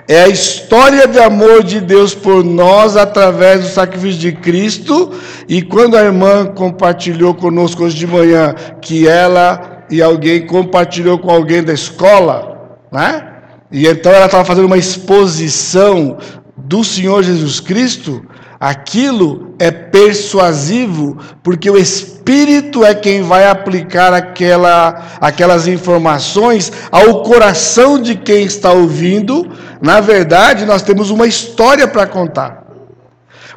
[0.07, 5.11] é a história de amor de Deus por nós através do sacrifício de Cristo.
[5.49, 11.29] E quando a irmã compartilhou conosco hoje de manhã que ela e alguém compartilhou com
[11.29, 13.33] alguém da escola, né?
[13.69, 16.17] E então ela estava fazendo uma exposição
[16.55, 18.25] do Senhor Jesus Cristo,
[18.59, 28.01] aquilo é persuasivo, porque o Espírito é quem vai aplicar aquela, aquelas informações ao coração
[28.01, 29.49] de quem está ouvindo.
[29.81, 32.65] Na verdade, nós temos uma história para contar.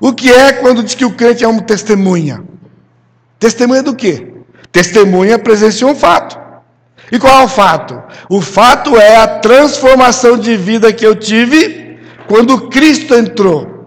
[0.01, 2.43] O que é quando diz que o crente é uma testemunha?
[3.39, 4.35] Testemunha do quê?
[4.73, 6.39] Testemunha presenciou um fato.
[7.13, 8.01] E qual é o fato?
[8.29, 13.80] O fato é a transformação de vida que eu tive quando Cristo entrou.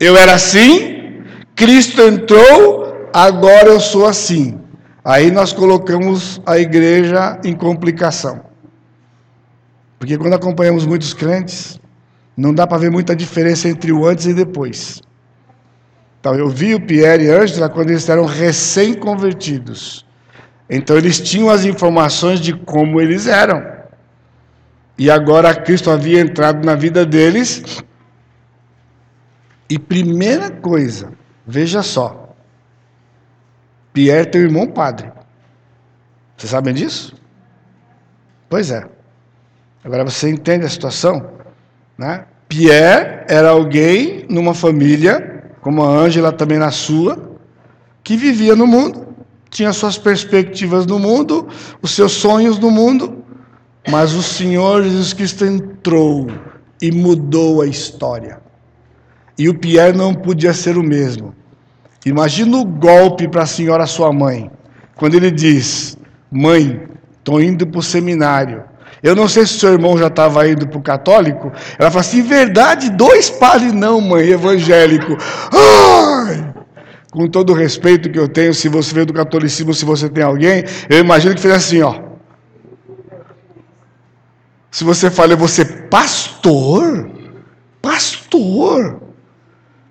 [0.00, 1.22] Eu era assim,
[1.54, 4.58] Cristo entrou, agora eu sou assim.
[5.04, 8.40] Aí nós colocamos a igreja em complicação.
[9.98, 11.78] Porque quando acompanhamos muitos crentes,
[12.34, 15.02] não dá para ver muita diferença entre o antes e depois.
[16.18, 20.06] Então, eu vi o Pierre e Angela quando eles eram recém-convertidos.
[20.70, 23.60] Então eles tinham as informações de como eles eram.
[24.96, 27.82] E agora Cristo havia entrado na vida deles.
[29.70, 31.12] E primeira coisa,
[31.46, 32.34] veja só.
[33.92, 35.10] Pierre tem um irmão padre.
[36.36, 37.14] Vocês sabem disso?
[38.48, 38.84] Pois é.
[39.84, 41.30] Agora você entende a situação?
[41.96, 42.26] Né?
[42.48, 47.38] Pierre era alguém numa família, como a Ângela também na sua,
[48.02, 49.10] que vivia no mundo
[49.50, 51.48] tinha suas perspectivas no mundo,
[51.82, 53.24] os seus sonhos no mundo,
[53.90, 56.28] mas o Senhor Jesus Cristo entrou
[56.80, 58.40] e mudou a história.
[59.40, 61.34] E o Pierre não podia ser o mesmo.
[62.04, 64.50] Imagina o golpe para a senhora sua mãe,
[64.94, 65.96] quando ele diz:
[66.30, 66.86] Mãe,
[67.18, 68.62] estou indo para o seminário.
[69.02, 71.50] Eu não sei se seu irmão já estava indo para o católico.
[71.78, 75.16] Ela fala assim: verdade, dois padres não, mãe, evangélico.
[75.50, 76.52] Ai!
[77.10, 80.22] com todo o respeito que eu tenho, se você veio do catolicismo, se você tem
[80.22, 81.98] alguém, eu imagino que fez assim, ó.
[84.70, 87.10] Se você fala, você pastor?
[87.80, 89.09] Pastor?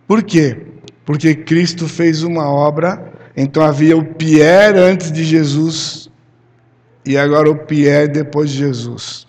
[0.09, 0.57] Por quê?
[1.05, 6.09] Porque Cristo fez uma obra, então havia o Pierre antes de Jesus
[7.05, 9.27] e agora o Pierre depois de Jesus.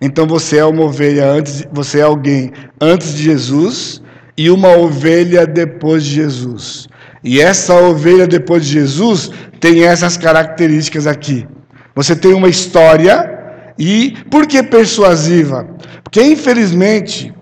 [0.00, 4.00] Então você é uma ovelha antes, você é alguém antes de Jesus
[4.38, 6.86] e uma ovelha depois de Jesus.
[7.24, 11.44] E essa ovelha depois de Jesus tem essas características aqui.
[11.92, 13.36] Você tem uma história
[13.76, 15.68] e por que persuasiva?
[16.04, 17.34] Porque infelizmente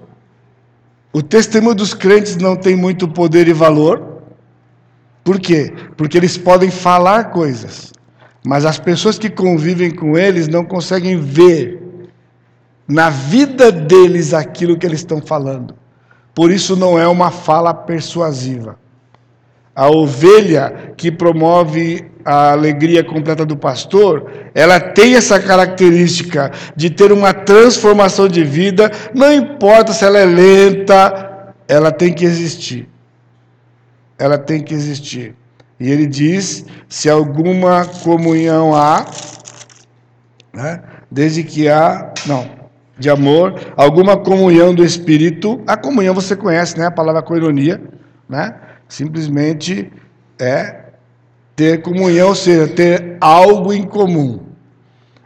[1.13, 4.23] o testemunho dos crentes não tem muito poder e valor.
[5.23, 5.73] Por quê?
[5.97, 7.93] Porque eles podem falar coisas,
[8.45, 11.81] mas as pessoas que convivem com eles não conseguem ver
[12.89, 15.75] na vida deles aquilo que eles estão falando.
[16.35, 18.79] Por isso não é uma fala persuasiva.
[19.75, 27.11] A ovelha que promove a alegria completa do pastor, ela tem essa característica de ter
[27.11, 32.89] uma transformação de vida, não importa se ela é lenta, ela tem que existir.
[34.19, 35.35] Ela tem que existir.
[35.81, 39.05] E ele diz: se alguma comunhão há,
[40.53, 42.49] né, desde que há, não,
[42.99, 47.81] de amor, alguma comunhão do Espírito, a comunhão você conhece, né, a palavra coinonia,
[48.29, 48.55] né?
[48.93, 49.91] Simplesmente
[50.39, 50.81] é
[51.57, 54.41] ter comunhão, ou seja, ter algo em comum.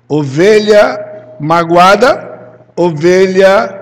[0.09, 3.77] Ovelha magoada, ovelha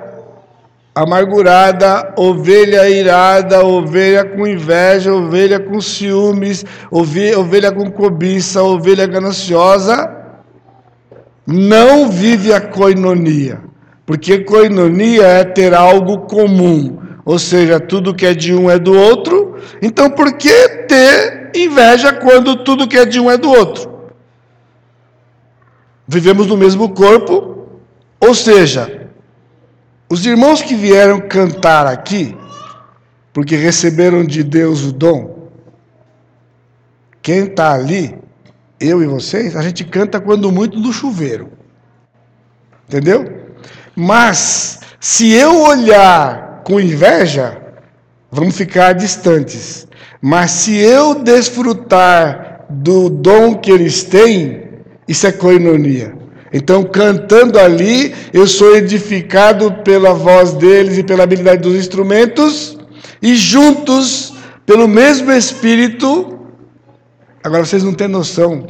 [0.95, 10.11] amargurada, ovelha irada, ovelha com inveja, ovelha com ciúmes, ovelha com cobiça, ovelha gananciosa,
[11.47, 13.61] não vive a coinonia.
[14.07, 16.97] Porque coinonia é ter algo comum.
[17.23, 19.44] Ou seja, tudo que é de um é do outro.
[19.81, 24.11] Então, por que ter inveja quando tudo que é de um é do outro?
[26.07, 27.81] Vivemos no mesmo corpo.
[28.21, 29.09] Ou seja,
[30.09, 32.37] os irmãos que vieram cantar aqui,
[33.33, 35.49] porque receberam de Deus o dom,
[37.21, 38.17] quem está ali,
[38.79, 41.51] eu e vocês, a gente canta quando muito do chuveiro.
[42.89, 43.53] Entendeu?
[43.97, 47.64] Mas, se eu olhar com inveja,
[48.35, 49.87] vamos ficar distantes.
[50.21, 54.65] Mas se eu desfrutar do dom que eles têm,
[55.07, 56.15] isso é coinonia.
[56.53, 62.77] Então, cantando ali, eu sou edificado pela voz deles e pela habilidade dos instrumentos,
[63.23, 64.35] e juntos,
[64.67, 66.39] pelo mesmo Espírito.
[67.43, 68.67] Agora, vocês não têm noção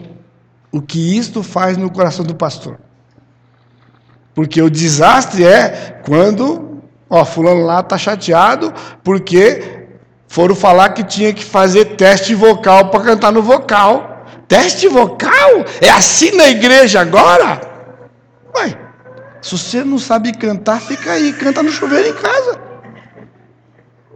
[0.72, 2.78] o que isto faz no coração do pastor.
[4.34, 6.73] Porque o desastre é quando
[7.16, 9.86] Ó, fulano lá tá chateado porque
[10.26, 14.26] foram falar que tinha que fazer teste vocal para cantar no vocal.
[14.48, 15.64] Teste vocal?
[15.80, 17.60] É assim na igreja agora?
[18.56, 18.76] Ué,
[19.40, 22.58] se você não sabe cantar, fica aí, canta no chuveiro em casa.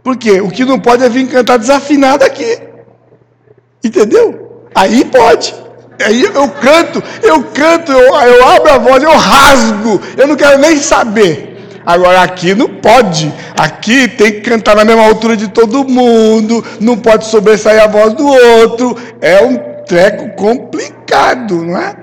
[0.03, 2.61] Porque o que não pode é vir cantar desafinado aqui.
[3.81, 4.67] Entendeu?
[4.75, 5.55] Aí pode.
[6.05, 10.57] Aí eu canto, eu canto, eu, eu abro a voz, eu rasgo, eu não quero
[10.57, 11.48] nem saber.
[11.89, 13.33] Agora aqui não pode.
[13.59, 18.13] Aqui tem que cantar na mesma altura de todo mundo, não pode sobressair a voz
[18.13, 18.95] do outro.
[19.19, 21.95] É um treco complicado, não é?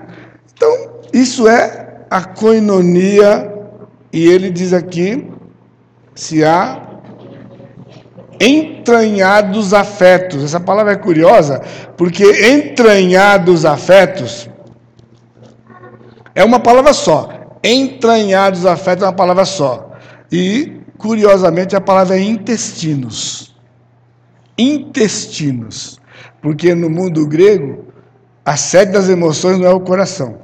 [0.52, 3.48] Então, isso é a coinonia,
[4.12, 5.30] e ele diz aqui:
[6.16, 6.80] se há
[8.40, 10.42] entranhados afetos.
[10.42, 11.62] Essa palavra é curiosa,
[11.96, 14.50] porque entranhados afetos
[16.34, 17.35] é uma palavra só.
[17.66, 19.90] Entranhados afetos é uma palavra só.
[20.30, 23.56] E, curiosamente, a palavra é intestinos.
[24.56, 26.00] Intestinos.
[26.40, 27.86] Porque no mundo grego,
[28.44, 30.42] a sede das emoções não é o coração,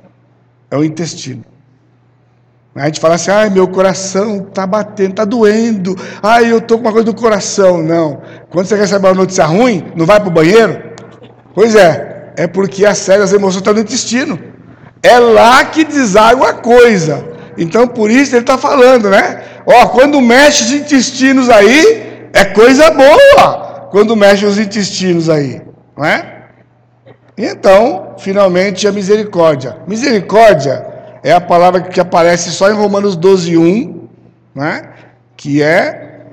[0.68, 1.44] é o intestino.
[2.74, 6.86] A gente fala assim, ai, meu coração está batendo, está doendo, ai, eu estou com
[6.86, 7.80] uma coisa do coração.
[7.82, 8.20] Não.
[8.50, 10.82] Quando você recebe uma notícia ruim, não vai para o banheiro?
[11.54, 14.51] Pois é, é porque a série das emoções está no intestino.
[15.02, 17.26] É lá que deságua a coisa.
[17.58, 19.42] Então, por isso ele está falando, né?
[19.66, 23.88] Ó, quando mexe os intestinos aí, é coisa boa.
[23.90, 25.60] Quando mexe os intestinos aí,
[25.96, 26.46] não é?
[27.36, 29.78] Então, finalmente, a misericórdia.
[29.86, 30.86] Misericórdia
[31.22, 34.08] é a palavra que aparece só em Romanos 12, 1,
[34.54, 34.90] né?
[35.36, 36.26] que é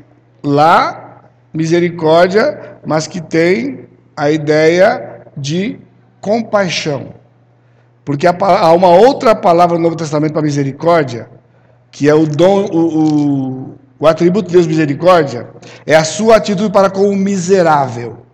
[0.44, 5.80] lá misericórdia, mas que tem a ideia de
[6.22, 7.19] compaixão.
[8.10, 11.30] Porque há uma outra palavra no Novo Testamento para misericórdia,
[11.92, 15.48] que é o dom, o, o, o atributo de Deus misericórdia,
[15.86, 18.26] é a sua atitude para com o miserável.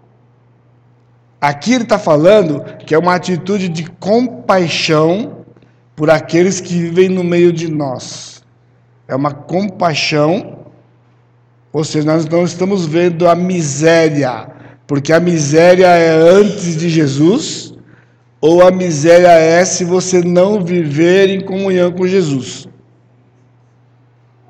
[1.42, 5.40] Aqui ele está falando que é uma atitude de compaixão
[5.94, 8.42] por aqueles que vivem no meio de nós.
[9.10, 10.60] É uma compaixão,
[11.74, 14.48] ou seja, nós não estamos vendo a miséria,
[14.88, 17.75] porque a miséria é antes de Jesus,
[18.48, 22.68] ou a miséria é se você não viver em comunhão com Jesus.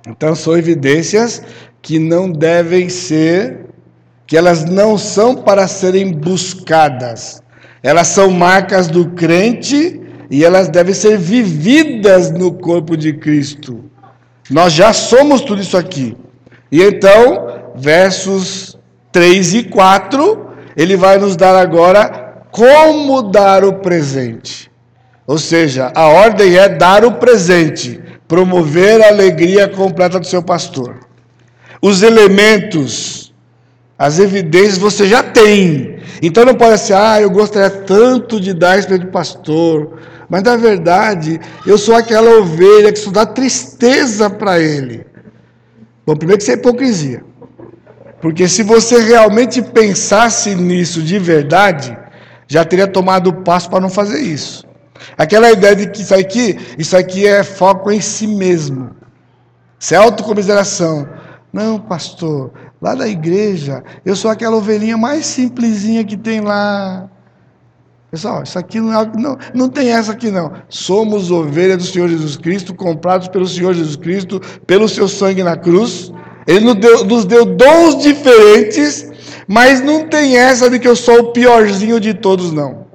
[0.05, 1.41] Então são evidências
[1.81, 3.67] que não devem ser,
[4.27, 7.41] que elas não são para serem buscadas.
[7.81, 13.85] Elas são marcas do crente e elas devem ser vividas no corpo de Cristo.
[14.49, 16.17] Nós já somos tudo isso aqui.
[16.69, 18.77] E então, versos
[19.13, 22.24] 3 e 4, ele vai nos dar agora
[22.55, 24.71] como dar o presente.
[25.27, 27.99] Ou seja, a ordem é dar o presente,
[28.29, 30.99] promover a alegria completa do seu pastor.
[31.81, 33.33] Os elementos,
[33.99, 35.99] as evidências você já tem.
[36.21, 39.99] Então não pode ser, ah, eu gostaria tanto de dar isso para o pastor.
[40.29, 45.05] Mas na verdade, eu sou aquela ovelha que só dá tristeza para ele.
[46.05, 47.21] Bom, primeiro que isso é hipocrisia.
[48.21, 52.04] Porque se você realmente pensasse nisso de verdade,
[52.47, 54.65] já teria tomado o passo para não fazer isso.
[55.17, 58.91] Aquela ideia de que isso aqui, isso aqui é foco em si mesmo.
[59.79, 61.07] Isso é autocomiseração.
[61.51, 67.09] Não, pastor, lá da igreja, eu sou aquela ovelhinha mais simplesinha que tem lá.
[68.11, 70.51] Pessoal, isso aqui não, é, não, não tem essa aqui não.
[70.69, 75.57] Somos ovelhas do Senhor Jesus Cristo, comprados pelo Senhor Jesus Cristo, pelo seu sangue na
[75.57, 76.11] cruz.
[76.47, 79.09] Ele nos deu, nos deu dons diferentes,
[79.47, 82.85] mas não tem essa de que eu sou o piorzinho de todos, não.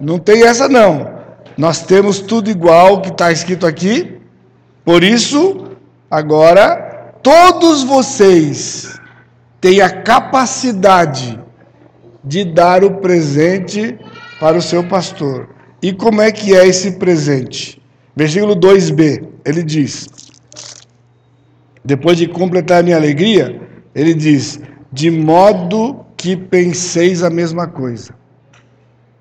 [0.00, 1.10] Não tem essa não.
[1.56, 4.18] Nós temos tudo igual que está escrito aqui.
[4.84, 5.68] Por isso,
[6.10, 8.98] agora, todos vocês
[9.60, 11.38] têm a capacidade
[12.24, 13.98] de dar o presente
[14.40, 15.50] para o seu pastor.
[15.82, 17.80] E como é que é esse presente?
[18.14, 20.08] Versículo 2b, ele diz:
[21.84, 23.60] Depois de completar a minha alegria,
[23.94, 24.60] ele diz:
[24.92, 28.14] De modo que penseis a mesma coisa.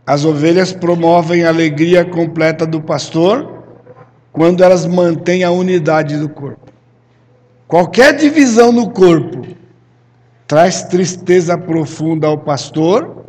[0.05, 3.63] As ovelhas promovem a alegria completa do pastor
[4.32, 6.72] quando elas mantêm a unidade do corpo.
[7.67, 9.47] Qualquer divisão no corpo
[10.47, 13.26] traz tristeza profunda ao pastor,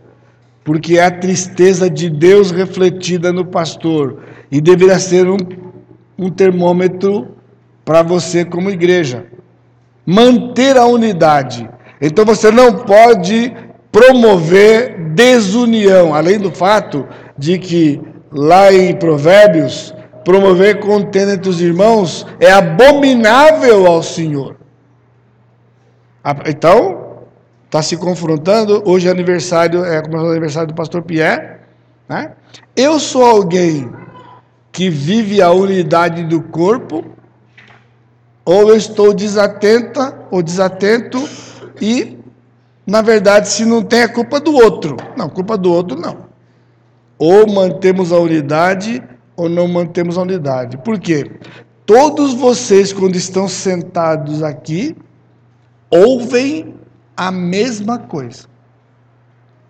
[0.64, 5.36] porque é a tristeza de Deus refletida no pastor e deveria ser um,
[6.18, 7.36] um termômetro
[7.84, 9.26] para você como igreja.
[10.05, 11.68] Manter a unidade.
[12.00, 13.55] Então você não pode
[13.90, 18.00] promover desunião, além do fato de que
[18.32, 19.94] lá em Provérbios,
[20.24, 24.57] promover contenda entre os irmãos é abominável ao Senhor.
[26.46, 27.24] Então,
[27.66, 28.82] está se confrontando.
[28.86, 31.57] Hoje é aniversário, é é o aniversário do pastor Pierre.
[32.09, 32.32] Né?
[32.76, 33.90] Eu sou alguém
[34.70, 37.05] que vive a unidade do corpo,
[38.45, 41.28] ou eu estou desatenta ou desatento
[41.80, 42.18] e,
[42.86, 44.97] na verdade, se não tem, é culpa do outro.
[45.16, 46.26] Não, culpa do outro não.
[47.18, 49.03] Ou mantemos a unidade
[49.36, 50.76] ou não mantemos a unidade.
[50.78, 51.30] Por quê?
[51.86, 54.97] Todos vocês, quando estão sentados aqui,
[55.90, 56.74] ouvem
[57.16, 58.51] a mesma coisa.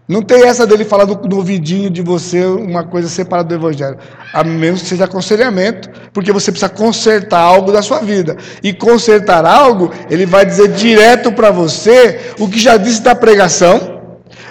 [0.08, 3.96] Não tem essa dele falar no, no ouvidinho de você uma coisa separada do Evangelho.
[4.32, 8.36] A menos que seja aconselhamento, porque você precisa consertar algo da sua vida.
[8.62, 14.00] E consertar algo, ele vai dizer direto para você o que já disse da pregação,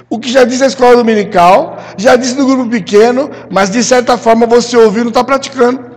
[0.09, 4.17] o que já disse na escola dominical, já disse no grupo pequeno, mas de certa
[4.17, 5.91] forma você ouviu e não está praticando.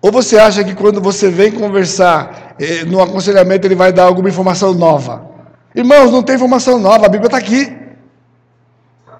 [0.00, 4.28] Ou você acha que quando você vem conversar eh, no aconselhamento ele vai dar alguma
[4.28, 5.28] informação nova?
[5.74, 7.87] Irmãos, não tem informação nova, a Bíblia está aqui.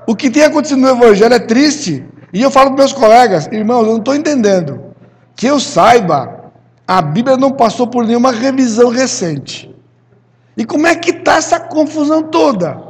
[0.09, 2.03] O que tem acontecido no Evangelho é triste.
[2.33, 4.81] E eu falo para meus colegas, irmãos, eu não estou entendendo.
[5.37, 6.51] Que eu saiba,
[6.87, 9.71] a Bíblia não passou por nenhuma revisão recente.
[10.57, 12.83] E como é que está essa confusão toda?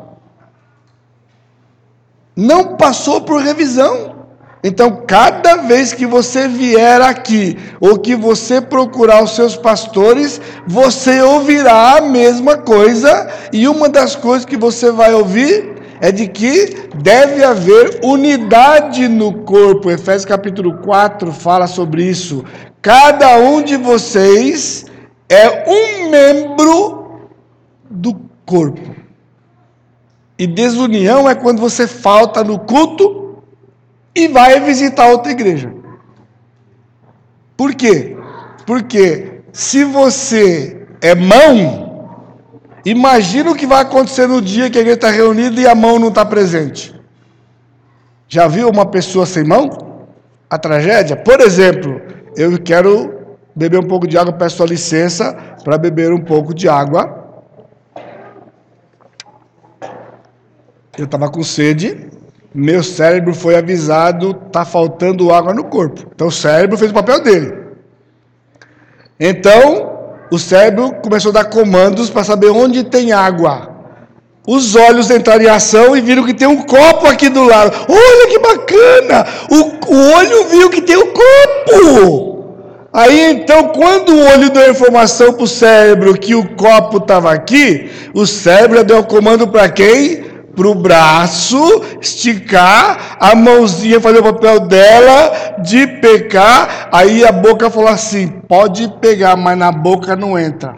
[2.36, 4.14] Não passou por revisão.
[4.62, 11.20] Então, cada vez que você vier aqui, ou que você procurar os seus pastores, você
[11.20, 16.88] ouvirá a mesma coisa, e uma das coisas que você vai ouvir é de que
[17.03, 19.90] deve haver unidade no corpo.
[19.90, 22.44] Efésios capítulo 4 fala sobre isso.
[22.80, 24.86] Cada um de vocês
[25.28, 27.20] é um membro
[27.90, 28.14] do
[28.46, 28.96] corpo.
[30.38, 33.42] E desunião é quando você falta no culto
[34.14, 35.72] e vai visitar outra igreja.
[37.57, 38.16] Por quê?
[38.64, 41.88] Porque se você é mão,
[42.89, 45.99] Imagina o que vai acontecer no dia que a igreja está reunida e a mão
[45.99, 46.95] não está presente.
[48.26, 49.68] Já viu uma pessoa sem mão?
[50.49, 51.14] A tragédia?
[51.14, 52.01] Por exemplo,
[52.34, 56.66] eu quero beber um pouco de água, peço a licença para beber um pouco de
[56.66, 57.03] água.
[60.97, 62.09] Eu estava com sede,
[62.55, 66.07] meu cérebro foi avisado, está faltando água no corpo.
[66.14, 67.55] Então o cérebro fez o papel dele.
[69.20, 69.97] Então,
[70.31, 73.76] o cérebro começou a dar comandos para saber onde tem água.
[74.47, 77.70] Os olhos entraram em ação e viram que tem um copo aqui do lado.
[77.89, 79.26] Olha que bacana!
[79.51, 82.39] O, o olho viu que tem um copo.
[82.91, 87.31] Aí então, quando o olho deu a informação para o cérebro que o copo estava
[87.31, 90.24] aqui, o cérebro deu o comando para quem?
[90.59, 97.70] Para o braço, esticar, a mãozinha fazer o papel dela de pecar, aí a boca
[97.70, 100.74] falou assim: pode pegar, mas na boca não entra.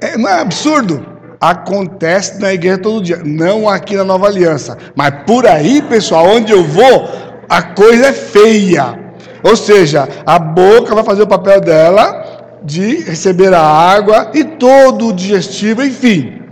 [0.00, 1.04] É, não é absurdo?
[1.38, 6.50] Acontece na igreja todo dia, não aqui na Nova Aliança, mas por aí, pessoal, onde
[6.50, 7.10] eu vou,
[7.46, 8.98] a coisa é feia.
[9.42, 15.08] Ou seja, a boca vai fazer o papel dela de receber a água e todo
[15.08, 16.45] o digestivo, enfim.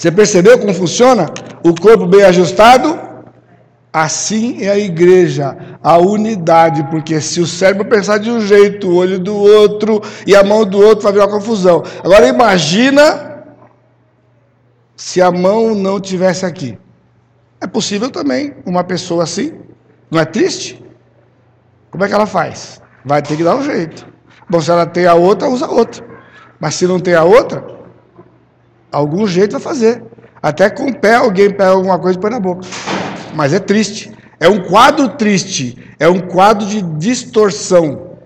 [0.00, 1.26] Você percebeu como funciona?
[1.62, 2.98] O corpo bem ajustado?
[3.92, 8.94] Assim é a igreja, a unidade, porque se o cérebro pensar de um jeito, o
[8.94, 11.82] olho do outro e a mão do outro, vai virar uma confusão.
[12.02, 13.44] Agora imagina
[14.96, 16.78] se a mão não tivesse aqui.
[17.60, 19.52] É possível também uma pessoa assim?
[20.10, 20.82] Não é triste?
[21.90, 22.80] Como é que ela faz?
[23.04, 24.06] Vai ter que dar um jeito.
[24.48, 26.02] Bom, se ela tem a outra, usa a outra.
[26.58, 27.79] Mas se não tem a outra,
[28.90, 30.02] Algum jeito vai fazer.
[30.42, 32.66] Até com o pé alguém pega alguma coisa e põe na boca.
[33.34, 34.12] Mas é triste.
[34.38, 35.76] É um quadro triste.
[35.98, 38.16] É um quadro de distorção.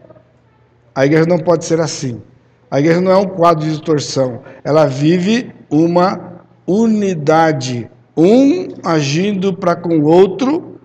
[0.95, 2.23] A igreja não pode ser assim.
[2.71, 4.43] A igreja não é um quadro de distorção.
[4.63, 7.91] Ela vive uma unidade.
[8.17, 10.79] Um agindo para com o outro,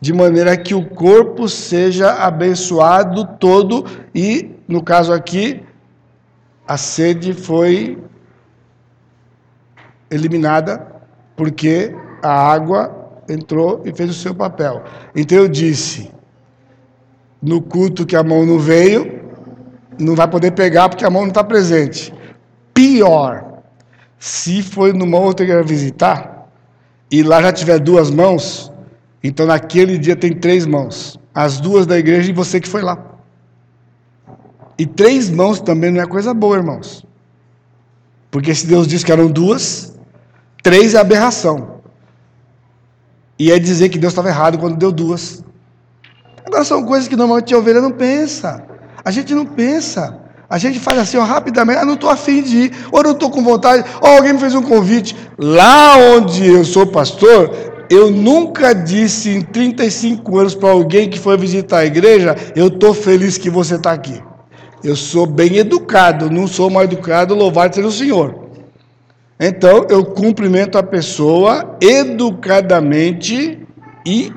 [0.00, 3.86] de maneira que o corpo seja abençoado todo.
[4.12, 5.62] E, no caso aqui,
[6.66, 7.98] a sede foi
[10.12, 10.86] eliminada
[11.36, 14.82] porque a água entrou e fez o seu papel.
[15.14, 16.10] Então eu disse:
[17.40, 19.22] no culto que a mão não veio,
[19.98, 22.14] não vai poder pegar porque a mão não está presente.
[22.72, 23.62] Pior,
[24.18, 26.48] se foi numa outra igreja visitar
[27.10, 28.72] e lá já tiver duas mãos,
[29.22, 33.12] então naquele dia tem três mãos, as duas da igreja e você que foi lá.
[34.78, 37.04] E três mãos também não é coisa boa, irmãos.
[38.30, 39.91] Porque se Deus disse que eram duas,
[40.62, 41.80] Três é aberração.
[43.38, 45.42] E é dizer que Deus estava errado quando deu duas.
[46.44, 48.64] Agora são coisas que normalmente a ovelha não pensa.
[49.04, 50.20] A gente não pensa.
[50.48, 53.30] A gente faz assim, ó, rapidamente, ah, não estou afim de ir, ou não estou
[53.30, 55.16] com vontade, ou alguém me fez um convite.
[55.38, 57.50] Lá onde eu sou pastor,
[57.88, 62.92] eu nunca disse em 35 anos para alguém que foi visitar a igreja, eu estou
[62.92, 64.22] feliz que você está aqui.
[64.84, 68.41] Eu sou bem educado, não sou mal educado, louvado seja o Senhor.
[69.44, 73.66] Então, eu cumprimento a pessoa educadamente
[74.06, 74.32] e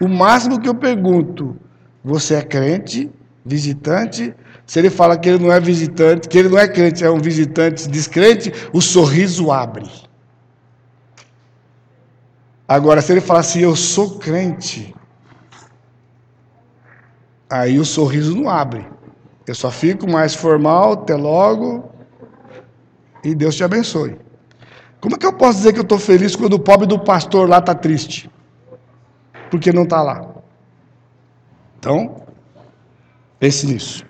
[0.00, 1.54] o máximo que eu pergunto:
[2.02, 3.10] você é crente,
[3.44, 4.34] visitante?
[4.64, 7.20] Se ele fala que ele não é visitante, que ele não é crente, é um
[7.20, 9.84] visitante descrente, o sorriso abre.
[12.66, 14.94] Agora, se ele falar assim, eu sou crente,
[17.50, 18.86] aí o sorriso não abre.
[19.46, 21.90] Eu só fico mais formal, até logo,
[23.22, 24.27] e Deus te abençoe.
[25.00, 27.48] Como é que eu posso dizer que eu estou feliz quando o pobre do pastor
[27.48, 28.30] lá está triste?
[29.50, 30.28] Porque não está lá.
[31.78, 32.22] Então,
[33.38, 34.04] pense nisso.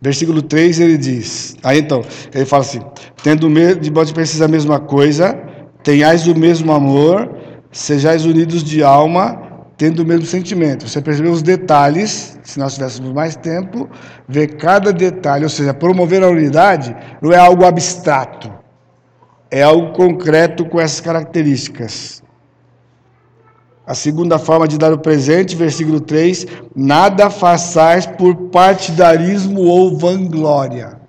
[0.00, 2.02] Versículo 3 ele diz: Aí então,
[2.34, 2.80] ele fala assim:
[3.22, 5.34] Tendo medo de pode precisar a mesma coisa,
[5.82, 7.34] tenhais o mesmo amor,
[7.70, 9.40] sejais unidos de alma,
[9.76, 10.88] tendo o mesmo sentimento.
[10.88, 13.88] Você percebeu os detalhes, se nós tivéssemos mais tempo,
[14.28, 18.52] ver cada detalhe, ou seja, promover a unidade não é algo abstrato,
[19.50, 22.22] é algo concreto com essas características.
[23.86, 31.00] A segunda forma de dar o presente, versículo 3: nada façais por partidarismo ou vanglória,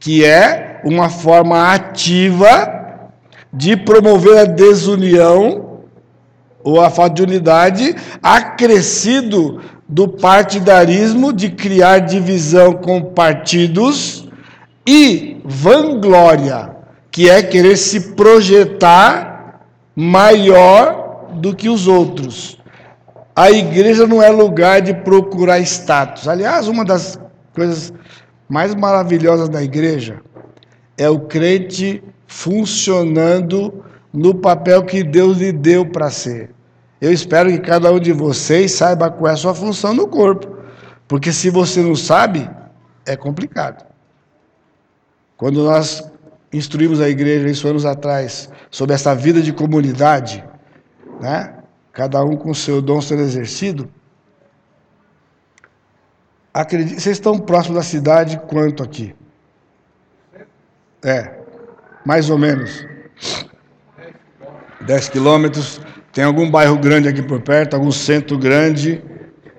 [0.00, 3.10] que é uma forma ativa
[3.52, 5.80] de promover a desunião
[6.62, 14.26] ou a falta de unidade, acrescido do partidarismo de criar divisão com partidos
[14.86, 16.73] e vanglória,
[17.14, 22.60] que é querer se projetar maior do que os outros.
[23.36, 26.26] A igreja não é lugar de procurar status.
[26.26, 27.16] Aliás, uma das
[27.54, 27.92] coisas
[28.48, 30.22] mais maravilhosas da igreja
[30.98, 36.50] é o crente funcionando no papel que Deus lhe deu para ser.
[37.00, 40.48] Eu espero que cada um de vocês saiba qual é a sua função no corpo,
[41.06, 42.50] porque se você não sabe,
[43.06, 43.86] é complicado.
[45.36, 46.12] Quando nós
[46.56, 50.44] instruímos a igreja isso anos atrás sobre essa vida de comunidade,
[51.20, 51.54] né?
[51.92, 53.88] Cada um com o seu dom sendo exercido.
[56.52, 59.14] Acredite, vocês estão próximos da cidade quanto aqui?
[61.02, 61.40] É,
[62.04, 62.86] mais ou menos
[64.86, 65.80] 10 quilômetros.
[66.12, 69.02] Tem algum bairro grande aqui por perto, algum centro grande,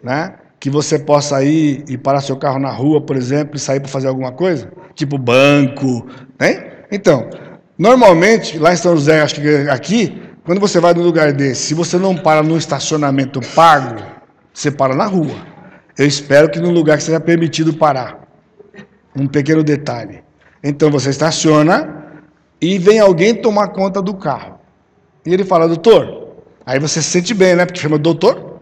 [0.02, 0.36] né?
[0.60, 3.90] Que você possa ir e parar seu carro na rua, por exemplo, e sair para
[3.90, 4.72] fazer alguma coisa?
[4.94, 6.08] Tipo banco,
[6.40, 6.75] né?
[6.92, 7.30] Então,
[7.78, 11.74] normalmente, lá em São José, acho que aqui, quando você vai num lugar desse, se
[11.74, 14.02] você não para num estacionamento pago,
[14.54, 15.36] você para na rua.
[15.98, 18.20] Eu espero que num lugar que seja permitido parar.
[19.16, 20.24] Um pequeno detalhe.
[20.64, 22.06] Então você estaciona,
[22.62, 24.60] e vem alguém tomar conta do carro.
[25.26, 27.66] E ele fala, doutor, aí você se sente bem, né?
[27.66, 28.60] Porque chama doutor.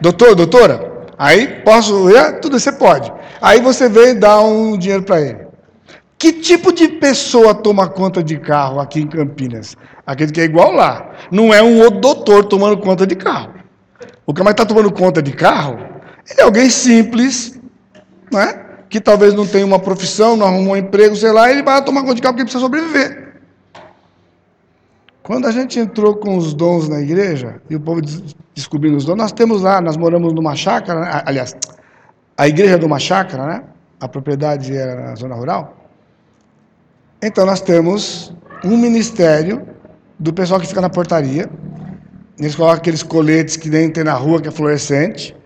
[0.00, 2.40] Doutor, doutora, aí posso ir?
[2.40, 3.12] Tudo você pode.
[3.40, 5.46] Aí você vem e dá um dinheiro para ele.
[6.22, 9.76] Que tipo de pessoa toma conta de carro aqui em Campinas?
[10.06, 11.10] Aquele que é igual lá.
[11.32, 13.52] Não é um outro doutor tomando conta de carro.
[14.24, 15.80] O que mais está tomando conta de carro
[16.38, 17.60] é alguém simples,
[18.30, 18.64] não é?
[18.88, 22.02] que talvez não tenha uma profissão, não arrumou um emprego, sei lá, ele vai tomar
[22.02, 23.40] conta de carro porque precisa sobreviver.
[25.24, 28.00] Quando a gente entrou com os dons na igreja, e o povo
[28.54, 31.22] descobrindo os dons, nós temos lá, nós moramos numa chácara, né?
[31.26, 31.56] aliás,
[32.38, 33.64] a igreja é de uma chácara, né?
[33.98, 35.81] A propriedade era na zona rural.
[37.22, 39.64] Então nós temos um ministério
[40.18, 41.48] do pessoal que fica na portaria.
[42.36, 45.36] Eles colocam aqueles coletes que nem tem na rua, que é fluorescente.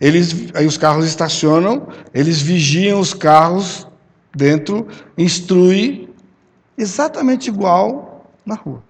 [0.00, 3.86] Eles, aí os carros estacionam, eles vigiam os carros
[4.34, 6.08] dentro, instrui
[6.76, 8.82] exatamente igual na rua.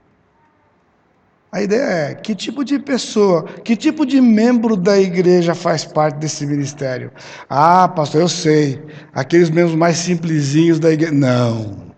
[1.53, 6.16] A ideia é que tipo de pessoa, que tipo de membro da igreja faz parte
[6.18, 7.11] desse ministério?
[7.51, 8.80] Ah, pastor, eu sei.
[9.12, 11.12] Aqueles membros mais simplesinhos da igreja.
[11.12, 11.89] Não.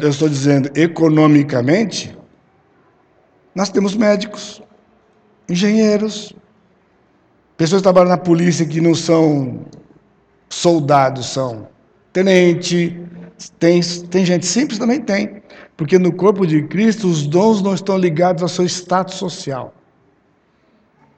[0.00, 2.16] Eu estou dizendo, economicamente,
[3.54, 4.62] nós temos médicos,
[5.48, 6.34] engenheiros,
[7.60, 9.66] Pessoas que trabalham na polícia que não são
[10.48, 11.68] soldados, são
[12.10, 12.98] tenente,
[13.58, 15.42] tem, tem gente simples também tem.
[15.76, 19.74] Porque no corpo de Cristo os dons não estão ligados ao seu status social.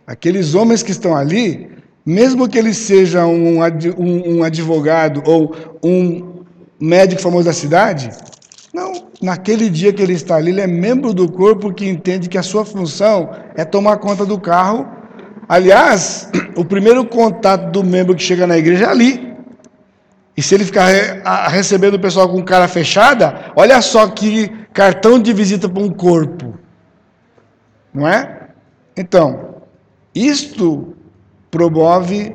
[0.05, 1.71] Aqueles homens que estão ali,
[2.05, 6.43] mesmo que ele seja um, um, um advogado ou um
[6.81, 8.11] médico famoso da cidade,
[8.73, 12.39] não, naquele dia que ele está ali, ele é membro do corpo que entende que
[12.39, 15.03] a sua função é tomar conta do carro
[15.53, 19.37] Aliás, o primeiro contato do membro que chega na igreja é ali.
[20.35, 20.87] E se ele ficar
[21.49, 26.59] recebendo o pessoal com cara fechada, olha só que cartão de visita para um corpo.
[27.93, 28.49] Não é?
[28.97, 29.57] Então,
[30.15, 30.97] isto
[31.51, 32.35] promove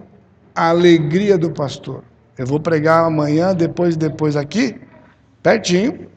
[0.54, 2.04] a alegria do pastor.
[2.38, 4.80] Eu vou pregar amanhã, depois, depois aqui,
[5.42, 6.08] pertinho.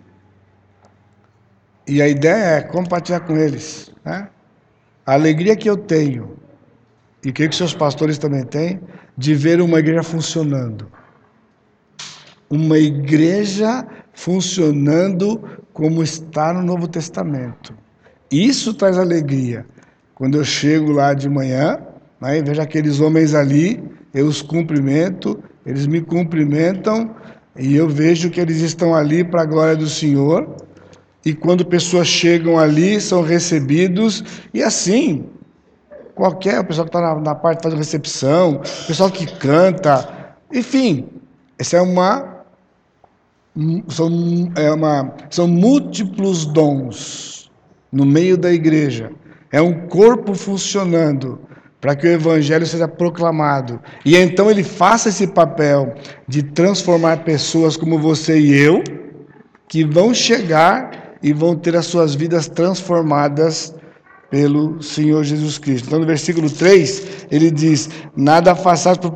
[1.87, 3.93] E a ideia é compartilhar com eles.
[4.05, 4.29] Né?
[5.07, 6.37] A alegria que eu tenho,
[7.25, 8.81] e creio que seus pastores também têm,
[9.17, 10.91] de ver uma igreja funcionando.
[12.49, 17.75] Uma igreja funcionando como está no Novo Testamento.
[18.31, 19.67] Isso traz alegria.
[20.15, 21.79] Quando eu chego lá de manhã,
[22.21, 27.15] né, e vejo aqueles homens ali, eu os cumprimento, eles me cumprimentam,
[27.59, 30.57] e eu vejo que eles estão ali para a glória do Senhor.
[31.25, 35.27] E quando pessoas chegam ali, são recebidos, e assim,
[36.15, 41.09] qualquer, o pessoal que está na, na, parte faz recepção, o pessoal que canta, enfim,
[41.59, 42.41] essa é uma
[43.89, 47.51] são, é uma, são múltiplos dons
[47.93, 49.11] no meio da igreja.
[49.53, 51.41] É um corpo funcionando
[51.81, 53.81] para que o evangelho seja proclamado.
[54.05, 55.95] E então ele faça esse papel
[56.29, 58.85] de transformar pessoas como você e eu,
[59.67, 63.75] que vão chegar e vão ter as suas vidas transformadas
[64.31, 65.87] pelo Senhor Jesus Cristo.
[65.87, 69.13] Então, no versículo 3, ele diz: Nada faças por,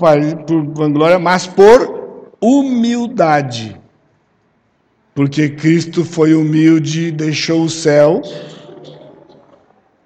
[0.46, 3.80] por vanglória, mas por humildade
[5.14, 8.20] porque Cristo foi humilde, deixou o céu.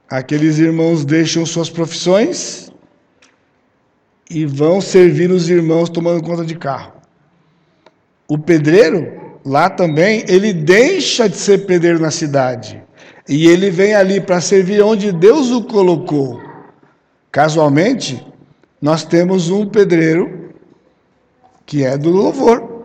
[0.08, 2.70] Aqueles irmãos deixam suas profissões
[4.28, 6.92] e vão servir os irmãos tomando conta de carro.
[8.28, 12.82] O pedreiro, lá também, ele deixa de ser pedreiro na cidade.
[13.26, 16.40] E ele vem ali para servir onde Deus o colocou.
[17.32, 18.24] Casualmente,
[18.80, 20.52] nós temos um pedreiro
[21.64, 22.84] que é do louvor.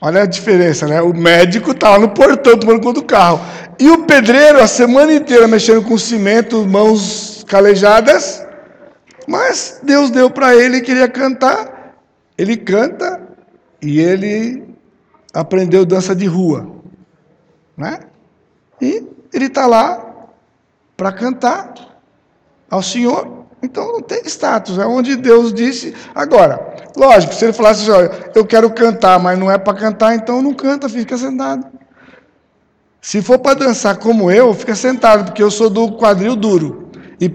[0.00, 1.00] Olha a diferença, né?
[1.02, 3.40] O médico está lá no portão tomando conta do carro.
[3.78, 8.44] E o pedreiro a semana inteira mexendo com cimento, mãos calejadas.
[9.26, 11.94] Mas Deus deu para ele, queria cantar.
[12.36, 13.20] Ele canta
[13.82, 14.69] e ele
[15.32, 16.66] aprendeu dança de rua.
[17.76, 18.00] Né?
[18.80, 20.04] E ele está lá
[20.96, 21.74] para cantar
[22.70, 23.40] ao Senhor.
[23.62, 25.94] Então não tem status, é onde Deus disse.
[26.14, 30.14] Agora, lógico, se ele falasse assim, olha, eu quero cantar, mas não é para cantar,
[30.14, 31.66] então não canta, fica sentado.
[33.02, 36.90] Se for para dançar como eu, fica sentado, porque eu sou do quadril duro.
[37.20, 37.30] E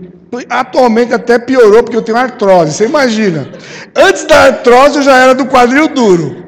[0.49, 2.73] atualmente até piorou, porque eu tenho artrose.
[2.73, 3.47] Você imagina?
[3.95, 6.44] Antes da artrose eu já era do quadril duro.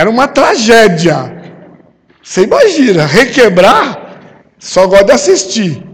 [0.00, 1.30] Era uma tragédia.
[2.22, 4.18] Você imagina, requebrar,
[4.58, 5.84] só gosta de assistir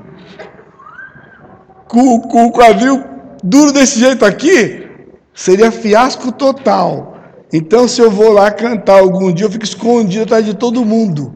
[1.89, 3.03] com, com o quadril
[3.43, 4.87] duro desse jeito aqui,
[5.35, 7.17] seria fiasco total.
[7.53, 11.35] Então, se eu vou lá cantar algum dia, eu fico escondido atrás de todo mundo.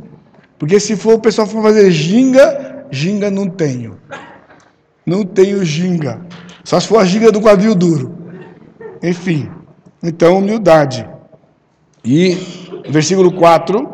[0.57, 3.99] Porque se for o pessoal for fazer ginga, ginga não tenho.
[5.05, 6.21] Não tenho ginga.
[6.63, 8.17] Só se for a ginga do quadril duro.
[9.03, 9.51] Enfim.
[10.01, 11.05] Então, humildade.
[12.05, 13.89] E, versículo 4,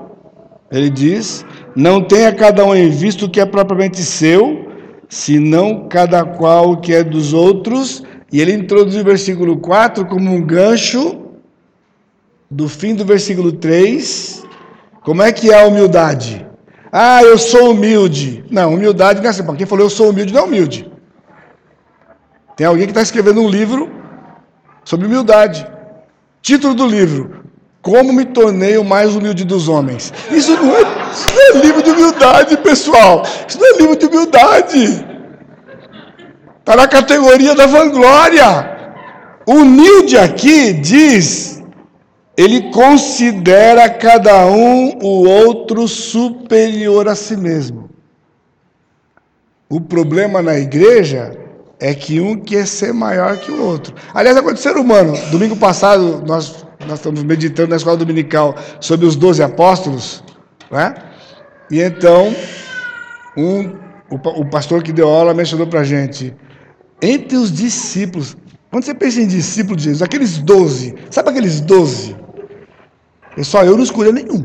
[0.71, 1.45] ele diz:
[1.75, 4.69] Não tenha cada um em vista o que é propriamente seu,
[5.09, 8.03] senão cada qual o que é dos outros.
[8.33, 11.27] E ele introduz o versículo 4 como um gancho
[12.51, 14.45] do fim do versículo 3.
[15.03, 16.47] Como é que é a humildade?
[16.91, 18.45] Ah, eu sou humilde.
[18.51, 19.45] Não, humildade não é assim.
[19.55, 20.91] Quem falou eu sou humilde não é humilde.
[22.57, 23.91] Tem alguém que está escrevendo um livro
[24.85, 25.67] sobre humildade.
[26.41, 27.45] Título do livro:
[27.87, 30.13] Como me tornei o mais humilde dos homens.
[30.33, 30.81] Isso não é,
[31.13, 33.23] isso não é livro de humildade, pessoal.
[33.47, 35.07] Isso não é livro de humildade.
[36.59, 38.77] Está na categoria da vanglória.
[39.47, 41.63] Humilde aqui diz,
[42.37, 47.89] ele considera cada um o outro superior a si mesmo.
[49.71, 51.39] O problema na igreja
[51.79, 53.95] é que um quer ser maior que o outro.
[54.13, 55.13] Aliás, ser humano.
[55.31, 60.23] Domingo passado, nós, nós estamos meditando na escola dominical sobre os doze apóstolos,
[60.71, 60.95] né?
[61.71, 62.35] E então,
[63.37, 63.69] um,
[64.11, 66.35] o, o pastor que deu aula mencionou para gente
[67.01, 68.37] entre os discípulos.
[68.71, 72.17] Quando você pensa em discípulos de Jesus, aqueles doze, sabe aqueles doze?
[73.37, 74.45] É só eu não escolhi nenhum.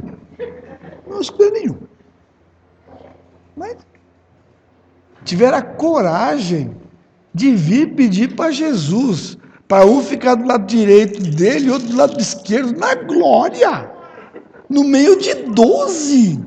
[1.07, 1.77] Não escolhi nenhum.
[3.55, 3.77] Mas
[5.23, 6.75] tiveram a coragem
[7.33, 9.37] de vir pedir para Jesus,
[9.71, 13.89] para um ficar do lado direito dele e outro do lado esquerdo, na glória,
[14.69, 16.37] no meio de doze.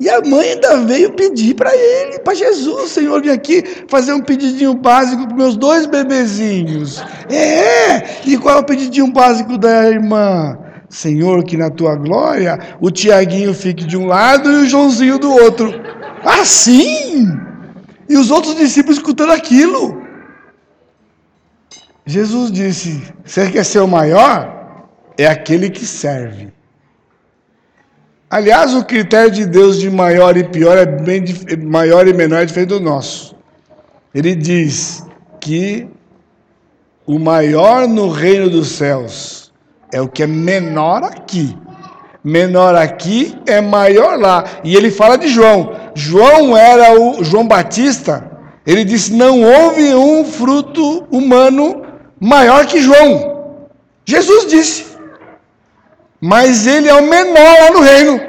[0.00, 4.22] E a mãe ainda veio pedir para ele, para Jesus, Senhor, vim aqui fazer um
[4.22, 7.04] pedidinho básico para meus dois bebezinhos.
[7.28, 10.56] É, e qual é o pedidinho básico da irmã?
[10.88, 15.30] Senhor, que na tua glória o Tiaguinho fique de um lado e o Joãozinho do
[15.30, 15.70] outro.
[16.24, 17.28] Assim!
[18.08, 19.99] E os outros discípulos escutando aquilo.
[22.10, 24.88] Jesus disse: Você quer ser o maior?
[25.16, 26.52] É aquele que serve.
[28.28, 31.24] Aliás, o critério de Deus de maior e pior é bem
[31.58, 33.36] maior e menor é diferente do nosso.
[34.12, 35.04] Ele diz
[35.40, 35.88] que
[37.06, 39.52] o maior no reino dos céus
[39.92, 41.56] é o que é menor aqui.
[42.24, 44.44] Menor aqui é maior lá.
[44.64, 45.74] E ele fala de João.
[45.94, 48.30] João era o João Batista.
[48.66, 51.89] Ele disse: Não houve um fruto humano
[52.20, 53.68] maior que João.
[54.04, 54.96] Jesus disse.
[56.20, 58.20] Mas ele é o menor lá no reino.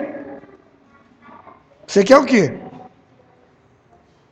[1.85, 2.57] Você quer o quê?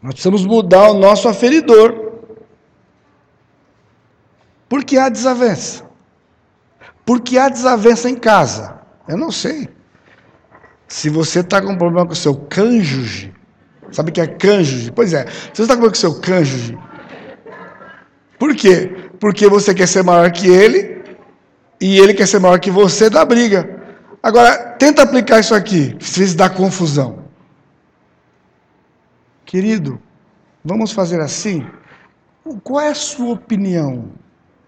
[0.02, 2.10] Nós precisamos mudar o nosso aferidor.
[4.70, 5.84] Por que há desavença?
[7.06, 8.80] Por que há desavença em casa?
[9.08, 9.68] Eu não sei.
[10.88, 13.34] Se você está com um problema com o seu cônjuge,
[13.92, 14.92] sabe o que é cônjuge?
[14.92, 16.78] Pois é, se você está com problema com o seu cônjuge,
[18.38, 19.09] por quê?
[19.20, 21.02] Porque você quer ser maior que ele
[21.80, 23.78] e ele quer ser maior que você da briga.
[24.22, 27.20] Agora, tenta aplicar isso aqui, se dá confusão.
[29.46, 30.00] Querido,
[30.64, 31.66] vamos fazer assim?
[32.64, 34.12] Qual é a sua opinião?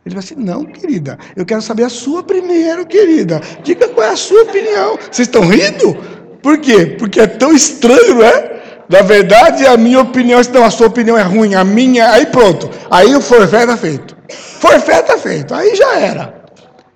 [0.06, 3.42] Ele vai assim: Não, querida, eu quero saber a sua primeiro, querida.
[3.64, 4.98] Diga qual é a sua opinião.
[4.98, 5.96] Vocês estão rindo?
[6.42, 6.96] Por quê?
[6.98, 8.52] Porque é tão estranho, não é?
[8.90, 12.70] Na verdade, a minha opinião, não, a sua opinião é ruim, a minha, aí pronto.
[12.90, 14.18] Aí o forfé está feito.
[14.32, 16.42] Forfé está feito, aí já era.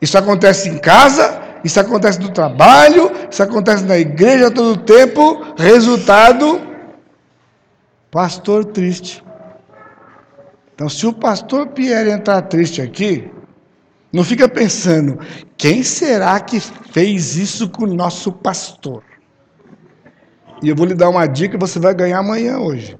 [0.01, 5.55] Isso acontece em casa, isso acontece no trabalho, isso acontece na igreja todo tempo.
[5.57, 6.61] Resultado:
[8.11, 9.23] pastor triste.
[10.73, 13.31] Então, se o pastor Pierre entrar triste aqui,
[14.11, 15.19] não fica pensando,
[15.57, 19.01] quem será que fez isso com o nosso pastor?
[20.61, 22.97] E eu vou lhe dar uma dica, você vai ganhar amanhã hoje.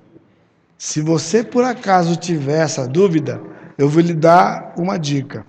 [0.78, 3.42] Se você por acaso tiver essa dúvida,
[3.78, 5.46] eu vou lhe dar uma dica.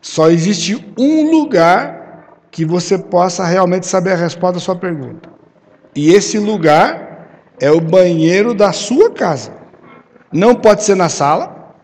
[0.00, 5.28] Só existe um lugar que você possa realmente saber a resposta à sua pergunta.
[5.94, 7.28] E esse lugar
[7.60, 9.52] é o banheiro da sua casa.
[10.32, 11.74] Não pode ser na sala,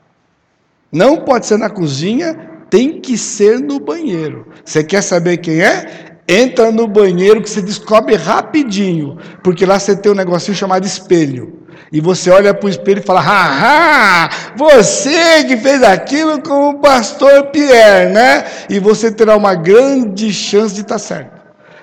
[0.93, 2.34] não pode ser na cozinha,
[2.68, 4.47] tem que ser no banheiro.
[4.64, 6.18] Você quer saber quem é?
[6.28, 11.59] Entra no banheiro que você descobre rapidinho, porque lá você tem um negocinho chamado espelho.
[11.93, 16.78] E você olha para o espelho e fala: Haha, você que fez aquilo com o
[16.78, 18.45] pastor Pierre, né?
[18.68, 21.41] E você terá uma grande chance de estar certo.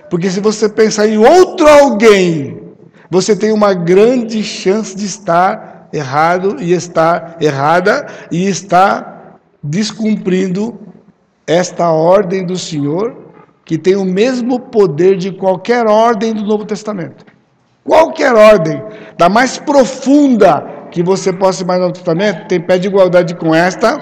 [0.10, 2.62] Porque se você pensar em outro alguém,
[3.10, 10.80] você tem uma grande chance de estar errado e está errada e está descumprindo
[11.45, 13.16] esta ordem do Senhor,
[13.66, 17.26] que tem o mesmo poder de qualquer ordem do Novo Testamento.
[17.84, 18.84] Qualquer ordem,
[19.18, 20.61] da mais profunda
[20.91, 23.97] que você possa imaginar no Testamento, tem pé de igualdade com esta,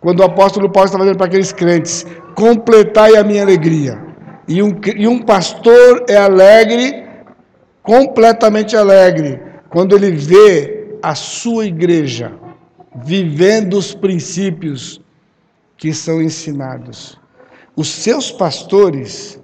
[0.00, 4.00] quando o apóstolo Paulo está fazendo para aqueles crentes: completai a minha alegria.
[4.48, 7.04] E um, e um pastor é alegre,
[7.82, 12.32] completamente alegre, quando ele vê a sua igreja
[13.04, 15.00] vivendo os princípios
[15.76, 17.18] que são ensinados.
[17.74, 19.40] Os seus pastores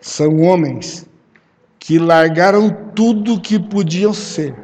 [0.00, 1.08] são homens
[1.80, 4.54] que largaram tudo que podiam ser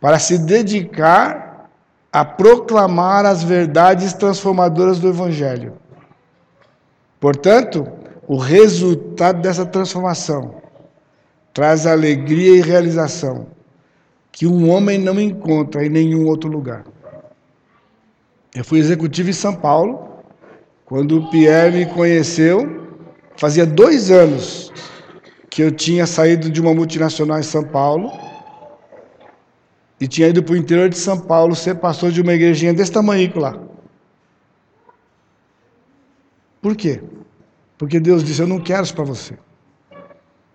[0.00, 1.68] para se dedicar
[2.12, 5.74] a proclamar as verdades transformadoras do Evangelho.
[7.20, 7.86] Portanto,
[8.26, 10.62] o resultado dessa transformação
[11.52, 13.48] traz alegria e realização
[14.30, 16.84] que um homem não encontra em nenhum outro lugar.
[18.54, 20.22] Eu fui executivo em São Paulo,
[20.84, 22.94] quando o Pierre me conheceu,
[23.36, 24.72] fazia dois anos
[25.56, 28.12] que eu tinha saído de uma multinacional em São Paulo
[29.98, 32.92] e tinha ido para o interior de São Paulo ser pastor de uma igrejinha desse
[32.92, 33.58] tamanho lá.
[36.60, 37.02] Por quê?
[37.78, 39.38] Porque Deus disse: Eu não quero isso para você.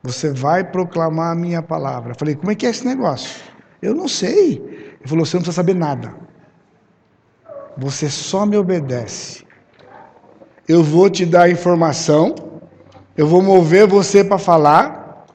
[0.04, 2.12] Você vai proclamar a minha palavra.
[2.12, 3.42] Eu falei: Como é que é esse negócio?
[3.82, 4.62] Eu não sei.
[5.00, 6.14] Ele falou: Você não precisa saber nada.
[7.76, 9.44] Você só me obedece.
[10.68, 12.51] Eu vou te dar informação.
[13.22, 15.28] Eu vou mover você para falar.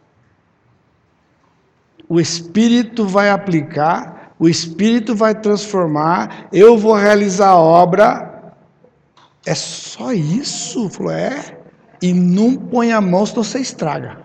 [2.09, 4.33] O Espírito vai aplicar.
[4.41, 6.49] O Espírito vai transformar.
[6.53, 8.55] Eu vou realizar a obra.
[9.47, 10.89] É só isso?
[10.89, 11.59] Falou: É.
[12.03, 14.19] E não põe a mão, senão você estraga.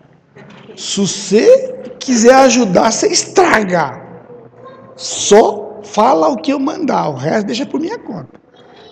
[0.75, 4.01] Se você quiser ajudar, você estraga.
[4.95, 8.41] Só fala o que eu mandar, o resto deixa por minha conta.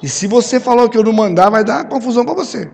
[0.03, 2.69] E se você falou o que eu não mandar, vai dar confusão para você.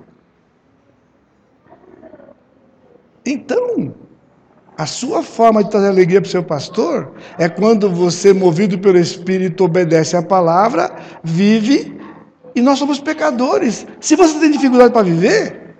[3.25, 3.93] Então,
[4.77, 8.97] a sua forma de trazer alegria para o seu pastor é quando você, movido pelo
[8.97, 11.95] Espírito, obedece a palavra, vive
[12.55, 13.85] E nós somos pecadores.
[13.99, 15.75] Se você tem dificuldade para viver,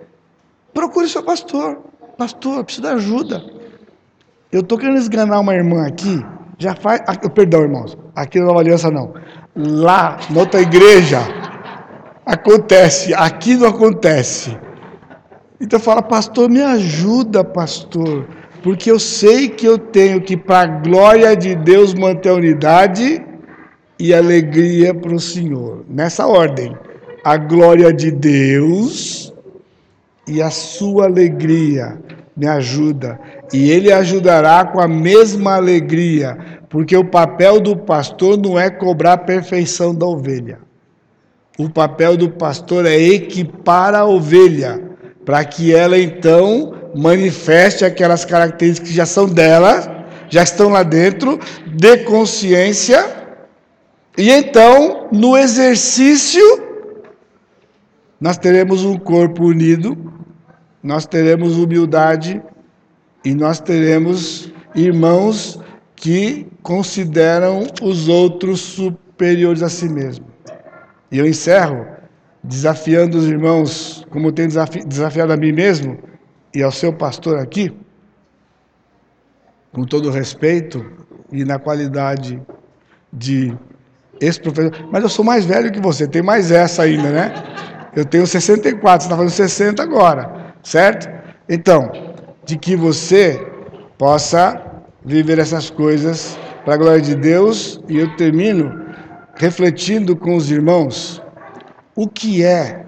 [0.74, 1.80] procure seu pastor.
[2.18, 3.44] Pastor, preciso de ajuda.
[4.52, 6.26] Eu estou querendo esganar uma irmã aqui.
[6.58, 7.02] Já faz.
[7.34, 7.98] Perdão, irmãos.
[8.14, 9.14] Aqui na Nova Aliança não.
[9.56, 11.20] Lá, na outra igreja,
[12.26, 13.14] acontece.
[13.14, 14.58] Aqui não acontece.
[15.60, 18.28] Então fala, pastor, me ajuda, pastor.
[18.62, 23.24] Porque eu sei que eu tenho que, para a glória de Deus, manter a unidade
[24.00, 25.86] e alegria para o Senhor.
[25.88, 26.76] Nessa ordem.
[27.24, 29.34] A glória de Deus
[30.28, 31.98] e a sua alegria.
[32.36, 33.20] Me ajuda.
[33.54, 36.38] E ele ajudará com a mesma alegria.
[36.70, 40.60] Porque o papel do pastor não é cobrar a perfeição da ovelha.
[41.58, 44.82] O papel do pastor é equipar a ovelha,
[45.26, 51.40] para que ela então manifeste aquelas características que já são dela, já estão lá dentro,
[51.66, 53.16] dê consciência
[54.18, 56.42] e então, no exercício,
[58.20, 59.98] nós teremos um corpo unido,
[60.82, 62.42] nós teremos humildade
[63.26, 65.60] e nós teremos irmãos
[65.98, 70.26] que consideram os outros superiores a si mesmo.
[71.12, 71.86] E eu encerro
[72.48, 75.98] desafiando os irmãos, como tenho desafi desafiado a mim mesmo
[76.54, 77.76] e ao seu pastor aqui,
[79.74, 80.86] com todo respeito
[81.32, 82.42] e na qualidade
[83.12, 83.54] de
[84.22, 84.72] esse professor.
[84.92, 87.34] Mas eu sou mais velho que você, tem mais essa ainda, né?
[87.96, 91.10] Eu tenho 64, você está fazendo 60 agora, certo?
[91.50, 91.92] Então,
[92.46, 93.46] de que você
[93.98, 94.62] possa
[95.04, 98.86] viver essas coisas para a glória de Deus, e eu termino
[99.36, 101.22] refletindo com os irmãos
[101.96, 102.86] o que é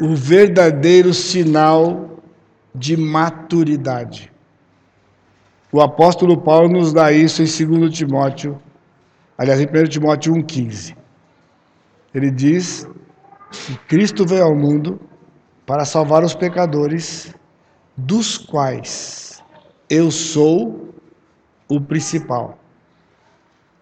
[0.00, 2.18] o verdadeiro sinal
[2.74, 4.32] de maturidade.
[5.72, 8.60] O apóstolo Paulo nos dá isso em 2 Timóteo
[9.38, 10.96] Aliás, em 1 Timóteo 1,15.
[12.12, 12.88] Ele diz
[13.52, 15.00] que Cristo veio ao mundo
[15.64, 17.32] para salvar os pecadores,
[17.96, 19.40] dos quais
[19.88, 20.92] eu sou
[21.68, 22.58] o principal.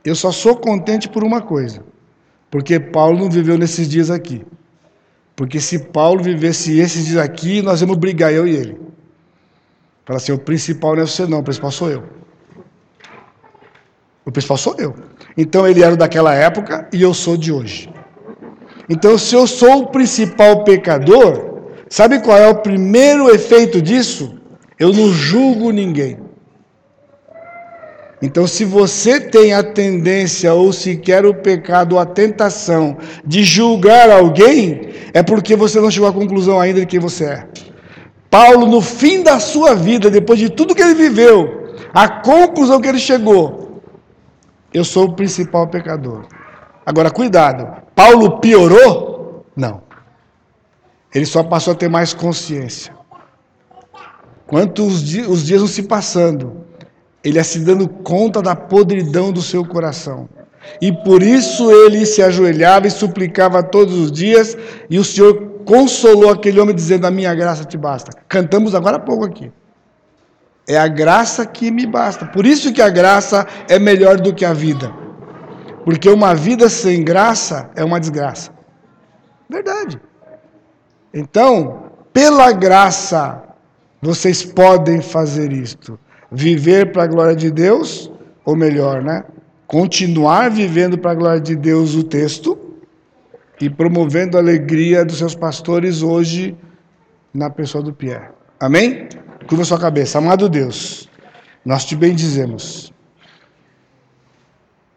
[0.04, 1.82] Eu só sou contente por uma coisa,
[2.51, 4.44] porque Paulo não viveu nesses dias aqui.
[5.34, 8.80] Porque se Paulo vivesse esses dias aqui, nós íamos brigar, eu e ele.
[10.05, 12.05] Para ser o principal não é você não, o principal sou eu.
[14.24, 14.94] O principal sou eu.
[15.36, 17.90] Então ele era daquela época e eu sou de hoje.
[18.88, 24.38] Então, se eu sou o principal pecador, sabe qual é o primeiro efeito disso?
[24.78, 26.18] Eu não julgo ninguém.
[28.22, 34.88] Então, se você tem a tendência, ou sequer o pecado, a tentação de julgar alguém,
[35.12, 37.48] é porque você não chegou à conclusão ainda de quem você é.
[38.30, 42.88] Paulo, no fim da sua vida, depois de tudo que ele viveu, a conclusão que
[42.88, 43.66] ele chegou
[44.76, 46.26] eu sou o principal pecador.
[46.84, 49.46] Agora, cuidado, Paulo piorou?
[49.56, 49.82] Não.
[51.14, 52.94] Ele só passou a ter mais consciência.
[54.46, 56.65] Quanto os dias, os dias vão se passando,
[57.26, 60.28] ele ia se dando conta da podridão do seu coração.
[60.80, 64.56] E por isso ele se ajoelhava e suplicava todos os dias,
[64.88, 68.12] e o Senhor consolou aquele homem dizendo: A minha graça te basta.
[68.28, 69.52] Cantamos agora há pouco aqui.
[70.68, 72.26] É a graça que me basta.
[72.26, 74.92] Por isso que a graça é melhor do que a vida.
[75.84, 78.52] Porque uma vida sem graça é uma desgraça.
[79.48, 80.00] Verdade.
[81.12, 83.42] Então, pela graça,
[84.00, 85.98] vocês podem fazer isto.
[86.30, 88.10] Viver para a glória de Deus,
[88.44, 89.24] ou melhor, né?
[89.66, 92.58] Continuar vivendo para a glória de Deus o texto
[93.60, 96.56] e promovendo a alegria dos seus pastores hoje
[97.32, 98.28] na pessoa do Pierre.
[98.60, 99.08] Amém?
[99.48, 100.18] Curva sua cabeça.
[100.18, 101.08] Amado Deus,
[101.64, 102.92] nós te bendizemos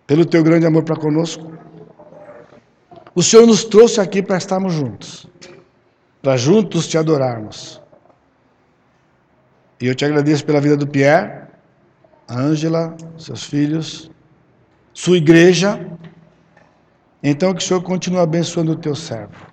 [0.05, 1.51] pelo teu grande amor para conosco.
[3.13, 5.27] O Senhor nos trouxe aqui para estarmos juntos,
[6.21, 7.82] para juntos te adorarmos.
[9.82, 11.47] E eu te agradeço pela vida do Pierre,
[12.27, 14.11] a Ângela, seus filhos,
[14.93, 15.80] sua igreja.
[17.23, 19.47] Então que o Senhor continue abençoando o teu servo,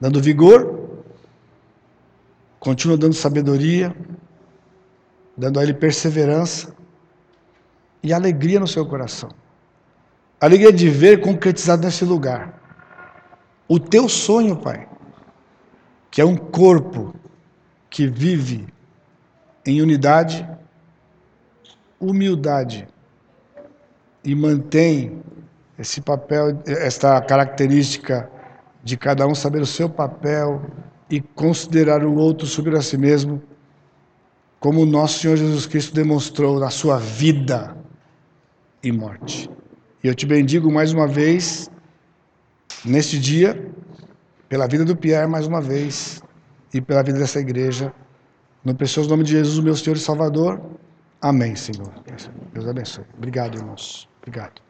[0.00, 0.88] dando vigor
[2.58, 3.94] Continua dando sabedoria,
[5.36, 6.74] dando a ele perseverança
[8.02, 9.30] e alegria no seu coração.
[10.40, 12.60] Alegria de ver concretizado nesse lugar.
[13.68, 14.88] O teu sonho, Pai,
[16.10, 17.14] que é um corpo
[17.88, 18.66] que vive
[19.68, 20.48] em unidade,
[22.00, 22.88] humildade
[24.24, 25.22] e mantém
[25.78, 28.30] esse papel, esta característica
[28.82, 30.62] de cada um saber o seu papel,
[31.10, 33.42] e considerar o outro superior a si mesmo,
[34.60, 37.76] como o nosso Senhor Jesus Cristo demonstrou na sua vida
[38.82, 39.50] e morte.
[40.02, 41.70] E eu te bendigo mais uma vez
[42.84, 43.70] neste dia,
[44.48, 46.22] pela vida do Pierre mais uma vez
[46.72, 47.92] e pela vida dessa igreja.
[48.68, 50.60] No precioso nome de Jesus, meu Senhor e Salvador.
[51.22, 51.90] Amém, Senhor.
[52.52, 53.06] Deus abençoe.
[53.16, 54.06] Obrigado, irmãos.
[54.20, 54.60] Obrigado.